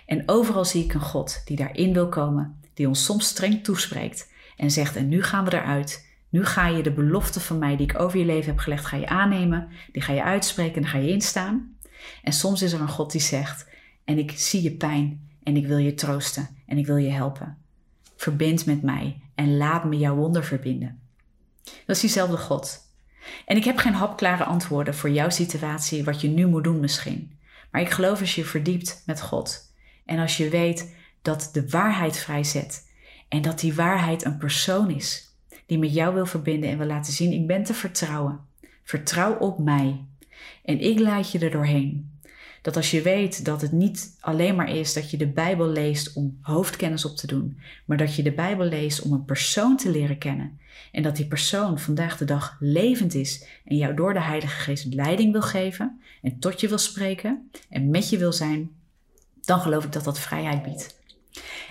En 0.06 0.24
overal 0.26 0.66
zie 0.66 0.84
ik 0.84 0.94
een 0.94 1.02
God 1.02 1.42
die 1.46 1.58
daarin 1.58 1.94
wil 1.94 2.10
komen, 2.10 2.60
die 2.74 2.88
ons 2.88 3.06
soms 3.06 3.28
streng 3.28 3.64
toespreekt 3.64 4.32
en 4.58 4.72
zegt: 4.72 4.96
En 4.96 5.08
nu 5.08 5.24
gaan 5.24 5.46
we 5.46 5.54
eruit. 5.54 6.06
Nu 6.30 6.46
ga 6.46 6.68
je 6.68 6.84
de 6.84 6.92
belofte 6.92 7.40
van 7.40 7.58
mij 7.58 7.76
die 7.78 7.88
ik 7.90 8.00
over 8.00 8.20
je 8.20 8.26
leven 8.26 8.50
heb 8.50 8.60
gelegd, 8.60 8.86
ga 8.86 8.98
je 8.98 9.08
aannemen, 9.08 9.68
die 9.92 10.02
ga 10.02 10.14
je 10.14 10.24
uitspreken 10.24 10.76
en 10.76 10.82
daar 10.82 10.92
ga 10.92 10.98
je 10.98 11.12
instaan. 11.12 11.76
En 12.24 12.34
soms 12.34 12.62
is 12.62 12.74
er 12.74 12.82
een 12.82 12.88
God 12.88 13.12
die 13.12 13.22
zegt: 13.22 13.68
En 14.06 14.18
ik 14.18 14.32
zie 14.32 14.62
je 14.62 14.72
pijn 14.72 15.30
en 15.44 15.56
ik 15.56 15.68
wil 15.68 15.78
je 15.78 15.94
troosten 15.94 16.48
en 16.66 16.78
ik 16.78 16.86
wil 16.86 16.98
je 16.98 17.12
helpen. 17.12 17.58
Verbind 18.16 18.66
met 18.66 18.82
mij 18.82 19.22
en 19.36 19.58
laat 19.58 19.86
me 19.86 19.98
jouw 19.98 20.16
wonder 20.16 20.44
verbinden. 20.44 21.07
Dat 21.86 21.96
is 21.96 22.02
diezelfde 22.02 22.38
God. 22.38 22.86
En 23.46 23.58
ik 23.58 23.64
heb 23.64 23.78
geen 23.78 23.94
hapklare 23.94 24.44
antwoorden 24.44 24.96
voor 24.96 25.10
jouw 25.10 25.30
situatie, 25.30 26.04
wat 26.04 26.22
je 26.22 26.28
nu 26.28 26.48
moet 26.48 26.64
doen 26.64 26.80
misschien. 26.80 27.40
Maar 27.72 27.82
ik 27.82 27.90
geloof 27.90 28.20
als 28.20 28.36
je 28.36 28.46
verdiept 28.46 29.04
met 29.06 29.22
God 29.22 29.74
en 30.06 30.20
als 30.20 30.38
je 30.38 30.50
weet 30.50 30.96
dat 31.22 31.50
de 31.54 31.70
waarheid 31.70 32.18
vrijzet 32.18 32.88
en 33.28 33.42
dat 33.42 33.60
die 33.60 33.74
waarheid 33.74 34.26
een 34.26 34.38
persoon 34.38 34.90
is 34.90 35.28
die 35.66 35.78
met 35.78 35.94
jou 35.94 36.14
wil 36.14 36.26
verbinden 36.26 36.70
en 36.70 36.78
wil 36.78 36.88
laten 36.88 37.14
zien: 37.14 37.32
ik 37.32 37.48
ben 37.48 37.64
te 37.64 37.74
vertrouwen. 37.74 38.40
Vertrouw 38.84 39.38
op 39.38 39.60
mij 39.60 40.06
en 40.64 40.80
ik 40.80 41.00
leid 41.00 41.32
je 41.32 41.40
er 41.40 41.52
doorheen. 41.52 42.17
Dat 42.68 42.76
als 42.76 42.92
je 42.92 43.02
weet 43.02 43.46
dat 43.46 43.62
het 43.62 43.72
niet 43.72 44.18
alleen 44.20 44.56
maar 44.56 44.70
is 44.70 44.94
dat 44.94 45.12
je 45.12 45.18
de 45.18 45.28
Bijbel 45.28 45.68
leest 45.68 46.14
om 46.14 46.38
hoofdkennis 46.42 47.06
op 47.06 47.16
te 47.16 47.28
doen, 47.28 47.60
maar 47.86 47.98
dat 47.98 48.16
je 48.16 48.24
de 48.24 48.32
Bijbel 48.32 48.66
leest 48.66 49.02
om 49.02 49.12
een 49.12 49.26
persoon 49.26 49.78
te 49.78 49.92
leren 49.92 50.18
kennen. 50.18 50.60
En 50.92 51.04
dat 51.04 51.16
die 51.16 51.28
persoon 51.28 51.80
vandaag 51.80 52.18
de 52.18 52.26
dag 52.26 52.58
levend 52.60 53.14
is 53.14 53.46
en 53.66 53.78
jou 53.78 53.94
door 53.94 54.14
de 54.14 54.22
Heilige 54.22 54.60
Geest 54.60 54.94
leiding 54.94 55.32
wil 55.32 55.42
geven 55.42 56.02
en 56.22 56.40
tot 56.40 56.62
je 56.62 56.68
wil 56.68 56.78
spreken 56.78 57.50
en 57.70 57.90
met 57.90 58.10
je 58.10 58.18
wil 58.18 58.34
zijn, 58.34 58.70
dan 59.42 59.60
geloof 59.60 59.84
ik 59.84 59.92
dat 59.92 60.04
dat 60.04 60.20
vrijheid 60.20 60.64
biedt. 60.64 61.00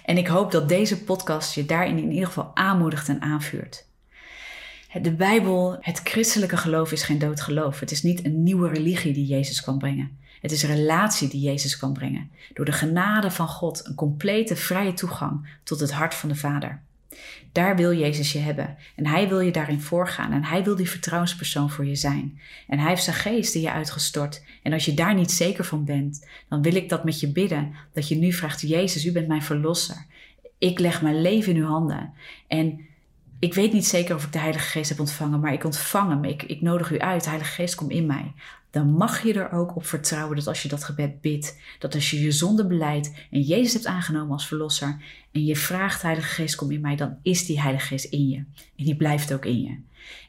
En 0.05 0.17
ik 0.17 0.27
hoop 0.27 0.51
dat 0.51 0.69
deze 0.69 1.05
podcast 1.05 1.55
je 1.55 1.65
daarin 1.65 1.99
in 1.99 2.11
ieder 2.11 2.27
geval 2.27 2.51
aanmoedigt 2.55 3.09
en 3.09 3.21
aanvuurt. 3.21 3.87
De 5.03 5.13
Bijbel, 5.13 5.77
het 5.81 6.01
christelijke 6.05 6.57
geloof 6.57 6.93
is 6.93 7.03
geen 7.03 7.19
dood 7.19 7.41
geloof. 7.41 7.81
Het 7.81 7.91
is 7.91 8.03
niet 8.03 8.25
een 8.25 8.43
nieuwe 8.43 8.69
religie 8.69 9.13
die 9.13 9.27
Jezus 9.27 9.63
kan 9.63 9.79
brengen. 9.79 10.25
Het 10.40 10.53
is 10.53 10.64
relatie 10.64 11.29
die 11.29 11.40
Jezus 11.40 11.77
kan 11.77 11.92
brengen. 11.92 12.31
Door 12.55 12.64
de 12.64 12.72
genade 12.72 13.31
van 13.31 13.49
God 13.49 13.87
een 13.87 13.94
complete 13.94 14.57
vrije 14.57 14.92
toegang 14.92 15.49
tot 15.62 15.81
het 15.81 15.92
hart 15.92 16.14
van 16.14 16.29
de 16.29 16.35
Vader. 16.35 16.81
Daar 17.53 17.77
wil 17.77 17.92
Jezus 17.92 18.33
je 18.33 18.38
hebben. 18.38 18.77
En 18.96 19.07
hij 19.07 19.29
wil 19.29 19.40
je 19.40 19.51
daarin 19.51 19.81
voorgaan. 19.81 20.33
En 20.33 20.44
hij 20.44 20.64
wil 20.64 20.77
die 20.77 20.90
vertrouwenspersoon 20.90 21.70
voor 21.70 21.87
je 21.87 21.94
zijn. 21.94 22.40
En 22.68 22.79
hij 22.79 22.88
heeft 22.88 23.05
zijn 23.05 23.16
geest 23.16 23.55
in 23.55 23.61
je 23.61 23.72
uitgestort. 23.72 24.44
En 24.62 24.72
als 24.72 24.85
je 24.85 24.94
daar 24.94 25.14
niet 25.14 25.31
zeker 25.31 25.64
van 25.64 25.85
bent, 25.85 26.27
dan 26.49 26.62
wil 26.62 26.75
ik 26.75 26.88
dat 26.88 27.05
met 27.05 27.20
je 27.20 27.33
bidden. 27.33 27.75
Dat 27.92 28.09
je 28.09 28.16
nu 28.16 28.33
vraagt, 28.33 28.61
Jezus, 28.61 29.05
u 29.05 29.12
bent 29.12 29.29
mijn 29.29 29.42
verlosser. 29.42 30.07
Ik 30.59 30.79
leg 30.79 31.03
mijn 31.03 31.20
leven 31.20 31.55
in 31.55 31.62
uw 31.62 31.68
handen. 31.68 32.12
En 32.46 32.81
ik 33.38 33.55
weet 33.55 33.72
niet 33.72 33.87
zeker 33.87 34.14
of 34.14 34.25
ik 34.25 34.33
de 34.33 34.38
Heilige 34.38 34.68
Geest 34.68 34.88
heb 34.88 35.01
ontvangen, 35.01 35.40
maar 35.40 35.53
ik 35.53 35.64
ontvang 35.64 36.11
hem. 36.11 36.25
Ik, 36.25 36.42
ik 36.42 36.61
nodig 36.61 36.92
u 36.92 36.99
uit. 36.99 37.25
Heilige 37.25 37.53
Geest, 37.53 37.75
kom 37.75 37.90
in 37.90 38.07
mij. 38.07 38.33
Dan 38.77 38.91
mag 38.91 39.23
je 39.23 39.33
er 39.33 39.53
ook 39.53 39.77
op 39.77 39.87
vertrouwen 39.87 40.37
dat 40.37 40.47
als 40.47 40.62
je 40.62 40.69
dat 40.69 40.85
gebed 40.85 41.21
bidt, 41.21 41.59
dat 41.79 41.95
als 41.95 42.11
je 42.11 42.21
je 42.21 42.33
zonde 42.33 42.67
beleidt 42.67 43.12
en 43.31 43.41
Jezus 43.41 43.73
hebt 43.73 43.87
aangenomen 43.87 44.33
als 44.33 44.47
verlosser 44.47 44.97
en 45.33 45.45
je 45.45 45.57
vraagt, 45.57 46.03
Heilige 46.03 46.29
Geest, 46.29 46.55
kom 46.55 46.71
in 46.71 46.81
mij, 46.81 46.97
dan 46.97 47.19
is 47.23 47.47
die 47.47 47.61
Heilige 47.61 47.87
Geest 47.87 48.05
in 48.05 48.29
je. 48.29 48.37
En 48.77 48.85
die 48.85 48.97
blijft 48.97 49.33
ook 49.33 49.45
in 49.45 49.61
je. 49.61 49.79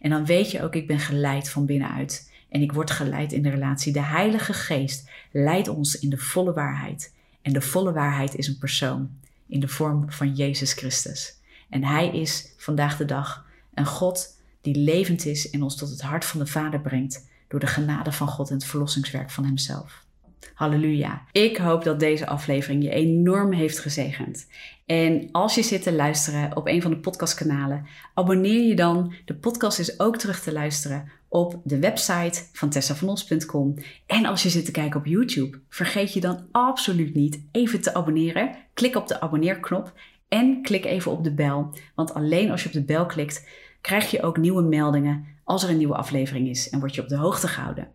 En 0.02 0.10
dan 0.10 0.26
weet 0.26 0.52
je 0.52 0.64
ook, 0.64 0.76
ik 0.76 0.88
ben 0.88 1.00
geleid 1.00 1.50
van 1.50 1.66
binnenuit. 1.66 2.34
En 2.50 2.62
ik 2.62 2.72
word 2.72 2.92
geleid 2.92 3.32
in 3.32 3.42
de 3.42 3.50
relatie. 3.50 3.94
De 3.94 4.04
Heilige 4.04 4.54
Geest 4.54 5.10
leidt 5.32 5.68
ons 5.68 6.00
in 6.00 6.10
de 6.10 6.18
volle 6.18 6.54
waarheid. 6.54 7.14
En 7.42 7.54
de 7.54 7.62
volle 7.62 7.92
waarheid 7.92 8.36
is 8.36 8.48
een 8.48 8.58
persoon 8.58 9.10
in 9.48 9.60
de 9.60 9.68
vorm 9.68 10.12
van 10.12 10.34
Jezus 10.34 10.74
Christus. 10.74 11.34
En 11.70 11.84
Hij 11.84 12.08
is 12.10 12.54
vandaag 12.58 12.98
de 12.98 13.06
dag 13.06 13.46
een 13.74 13.86
God 13.86 14.40
die 14.62 14.76
levend 14.76 15.26
is 15.26 15.50
en 15.50 15.64
ons 15.64 15.76
tot 15.76 15.90
het 15.90 16.02
hart 16.02 16.26
van 16.26 16.40
de 16.40 16.48
Vader 16.48 16.82
brengt 16.82 17.26
door 17.48 17.60
de 17.60 17.68
genade 17.68 18.12
van 18.12 18.28
God 18.28 18.50
en 18.50 18.56
het 18.56 18.66
verlossingswerk 18.66 19.32
van 19.32 19.46
Hemzelf. 19.46 20.06
Halleluja. 20.54 21.22
Ik 21.32 21.58
hoop 21.58 21.84
dat 21.84 22.00
deze 22.00 22.28
aflevering 22.28 22.84
je 22.84 22.90
enorm 22.90 23.54
heeft 23.54 23.80
gezegend. 23.80 24.48
En 24.86 25.30
als 25.32 25.56
je 25.56 25.64
zit 25.64 25.84
te 25.84 25.94
luisteren 25.94 26.56
op 26.56 26.68
een 26.68 26.82
van 26.82 26.92
de 26.92 26.98
podcastkanalen, 26.98 27.86
abonneer 28.14 28.68
je 28.68 28.76
dan. 28.76 29.14
De 29.26 29.36
podcast 29.36 29.80
is 29.80 30.00
ook 30.00 30.18
terug 30.18 30.40
te 30.40 30.52
luisteren 30.52 31.12
op 31.28 31.62
de 31.64 31.80
website 31.80 32.44
van 32.54 32.70
tessavanos.com. 32.70 33.76
En 34.06 34.26
als 34.26 34.44
je 34.44 34.50
zit 34.50 34.66
te 34.66 34.72
kijken 34.72 35.00
op 35.00 35.06
YouTube, 35.06 35.60
vergeet 35.70 36.14
je 36.14 36.20
dan 36.20 36.48
absoluut 36.52 37.16
niet 37.16 37.42
even 37.52 37.82
te 37.82 37.94
abonneren. 37.94 38.56
Klik 38.74 38.96
op 38.96 39.08
de 39.08 39.22
abonneerknop 39.22 39.94
en 40.28 40.62
klik 40.62 40.86
even 40.86 41.12
op 41.12 41.24
de 41.24 41.34
bel. 41.34 41.74
Want 41.96 42.14
alleen 42.14 42.52
als 42.52 42.62
je 42.62 42.68
op 42.68 42.74
de 42.74 42.84
bel 42.84 43.06
klikt, 43.06 43.48
krijg 43.82 44.12
je 44.12 44.22
ook 44.22 44.38
nieuwe 44.38 44.62
meldingen 44.62 45.26
als 45.48 45.64
er 45.64 45.70
een 45.70 45.78
nieuwe 45.78 45.96
aflevering 45.96 46.50
is 46.50 46.70
en 46.70 46.80
word 46.80 46.96
je 46.96 47.02
op 47.02 47.08
de 47.08 47.16
hoogte 47.16 47.48
gehouden. 47.48 47.88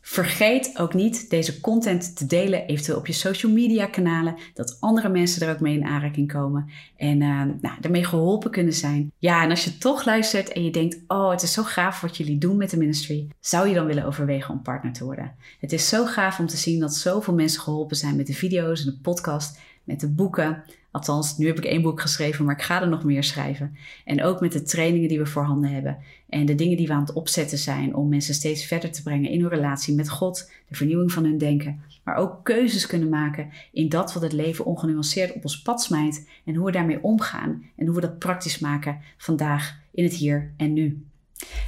Vergeet 0.00 0.78
ook 0.78 0.94
niet 0.94 1.30
deze 1.30 1.60
content 1.60 2.16
te 2.16 2.26
delen, 2.26 2.66
eventueel 2.66 2.98
op 2.98 3.06
je 3.06 3.12
social 3.12 3.52
media 3.52 3.86
kanalen, 3.86 4.36
dat 4.54 4.76
andere 4.80 5.08
mensen 5.08 5.46
er 5.46 5.54
ook 5.54 5.60
mee 5.60 5.78
in 5.78 5.84
aanraking 5.84 6.32
komen 6.32 6.70
en 6.96 7.20
uh, 7.20 7.42
nou, 7.60 7.80
daarmee 7.80 8.04
geholpen 8.04 8.50
kunnen 8.50 8.72
zijn. 8.72 9.12
Ja, 9.18 9.42
en 9.42 9.50
als 9.50 9.64
je 9.64 9.78
toch 9.78 10.04
luistert 10.04 10.52
en 10.52 10.64
je 10.64 10.70
denkt, 10.70 10.98
oh, 11.06 11.30
het 11.30 11.42
is 11.42 11.52
zo 11.52 11.62
gaaf 11.62 12.00
wat 12.00 12.16
jullie 12.16 12.38
doen 12.38 12.56
met 12.56 12.70
de 12.70 12.76
ministry, 12.76 13.28
zou 13.40 13.68
je 13.68 13.74
dan 13.74 13.86
willen 13.86 14.04
overwegen 14.04 14.54
om 14.54 14.62
partner 14.62 14.92
te 14.92 15.04
worden? 15.04 15.34
Het 15.60 15.72
is 15.72 15.88
zo 15.88 16.04
gaaf 16.04 16.38
om 16.38 16.46
te 16.46 16.56
zien 16.56 16.80
dat 16.80 16.94
zoveel 16.94 17.34
mensen 17.34 17.60
geholpen 17.60 17.96
zijn 17.96 18.16
met 18.16 18.26
de 18.26 18.34
video's 18.34 18.80
en 18.84 18.92
de 18.92 18.98
podcast, 19.02 19.58
met 19.84 20.00
de 20.00 20.08
boeken. 20.08 20.64
Althans, 20.94 21.38
nu 21.38 21.46
heb 21.46 21.58
ik 21.58 21.64
één 21.64 21.82
boek 21.82 22.00
geschreven, 22.00 22.44
maar 22.44 22.54
ik 22.54 22.62
ga 22.62 22.82
er 22.82 22.88
nog 22.88 23.04
meer 23.04 23.24
schrijven. 23.24 23.76
En 24.04 24.22
ook 24.22 24.40
met 24.40 24.52
de 24.52 24.62
trainingen 24.62 25.08
die 25.08 25.18
we 25.18 25.26
voorhanden 25.26 25.70
hebben. 25.70 25.98
En 26.28 26.46
de 26.46 26.54
dingen 26.54 26.76
die 26.76 26.86
we 26.86 26.92
aan 26.92 27.00
het 27.00 27.12
opzetten 27.12 27.58
zijn 27.58 27.94
om 27.94 28.08
mensen 28.08 28.34
steeds 28.34 28.64
verder 28.64 28.90
te 28.90 29.02
brengen 29.02 29.30
in 29.30 29.40
hun 29.40 29.48
relatie 29.48 29.94
met 29.94 30.08
God, 30.08 30.50
de 30.68 30.74
vernieuwing 30.74 31.12
van 31.12 31.24
hun 31.24 31.38
denken. 31.38 31.80
Maar 32.04 32.16
ook 32.16 32.44
keuzes 32.44 32.86
kunnen 32.86 33.08
maken 33.08 33.50
in 33.72 33.88
dat 33.88 34.12
wat 34.12 34.22
het 34.22 34.32
leven 34.32 34.64
ongenuanceerd 34.64 35.34
op 35.34 35.42
ons 35.42 35.62
pad 35.62 35.82
smijt. 35.82 36.28
En 36.44 36.54
hoe 36.54 36.66
we 36.66 36.72
daarmee 36.72 37.02
omgaan. 37.02 37.64
En 37.76 37.86
hoe 37.86 37.94
we 37.94 38.00
dat 38.00 38.18
praktisch 38.18 38.58
maken 38.58 39.00
vandaag 39.16 39.78
in 39.90 40.04
het 40.04 40.14
hier 40.14 40.52
en 40.56 40.72
nu. 40.72 41.04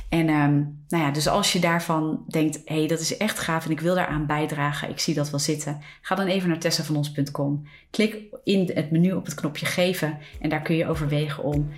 En 0.09 0.29
um, 0.29 0.85
nou 0.89 1.05
ja, 1.05 1.11
dus 1.11 1.29
als 1.29 1.53
je 1.53 1.59
daarvan 1.59 2.25
denkt, 2.29 2.61
hé, 2.65 2.79
hey, 2.79 2.87
dat 2.87 3.01
is 3.01 3.17
echt 3.17 3.39
gaaf 3.39 3.65
en 3.65 3.71
ik 3.71 3.81
wil 3.81 3.95
daaraan 3.95 4.27
bijdragen, 4.27 4.91
ik 4.91 4.99
zie 4.99 5.15
dat 5.15 5.31
wel 5.31 5.41
zitten, 5.41 5.81
ga 6.03 6.15
dan 6.15 6.27
even 6.27 6.49
naar 6.49 6.59
tessavanos.com. 6.59 7.67
Klik 7.91 8.17
in 8.45 8.71
het 8.75 8.91
menu 8.91 9.13
op 9.13 9.25
het 9.25 9.35
knopje 9.35 9.67
geven 9.67 10.19
en 10.41 10.49
daar 10.49 10.63
kun 10.63 10.77
je 10.77 10.89
overwegen 10.89 11.45
om 11.45 11.69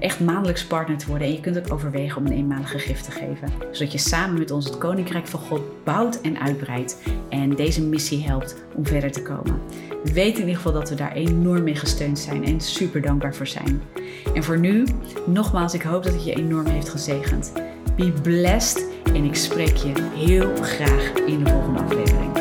echt 0.00 0.20
maandelijks 0.20 0.64
partner 0.64 0.98
te 0.98 1.06
worden. 1.06 1.26
En 1.26 1.32
je 1.32 1.40
kunt 1.40 1.58
ook 1.58 1.72
overwegen 1.72 2.16
om 2.16 2.26
een 2.26 2.32
eenmalige 2.32 2.78
gift 2.78 3.04
te 3.04 3.10
geven, 3.10 3.48
zodat 3.70 3.92
je 3.92 3.98
samen 3.98 4.38
met 4.38 4.50
ons 4.50 4.64
het 4.64 4.78
Koninkrijk 4.78 5.26
van 5.26 5.40
God 5.40 5.84
bouwt 5.84 6.20
en 6.20 6.40
uitbreidt 6.40 6.96
en 7.28 7.54
deze 7.54 7.82
missie 7.82 8.24
helpt 8.24 8.56
om 8.74 8.86
verder 8.86 9.12
te 9.12 9.22
komen. 9.22 9.60
Weet 10.04 10.34
in 10.34 10.40
ieder 10.40 10.56
geval 10.56 10.72
dat 10.72 10.88
we 10.88 10.94
daar 10.94 11.12
enorm 11.12 11.62
mee 11.62 11.76
gesteund 11.76 12.18
zijn 12.18 12.44
en 12.44 12.60
super 12.60 13.02
dankbaar 13.02 13.34
voor 13.34 13.46
zijn. 13.46 13.82
En 14.34 14.44
voor 14.44 14.58
nu, 14.58 14.86
nogmaals, 15.26 15.74
ik 15.74 15.82
hoop 15.82 16.02
dat 16.02 16.12
het 16.12 16.24
je 16.24 16.34
enorm 16.34 16.66
heeft 16.66 16.88
gezegend. 16.88 17.52
Be 17.96 18.12
blessed 18.22 18.86
en 19.04 19.24
ik 19.24 19.34
spreek 19.34 19.76
je 19.76 19.92
heel 20.14 20.56
graag 20.56 21.12
in 21.12 21.44
de 21.44 21.50
volgende 21.50 21.80
aflevering. 21.80 22.39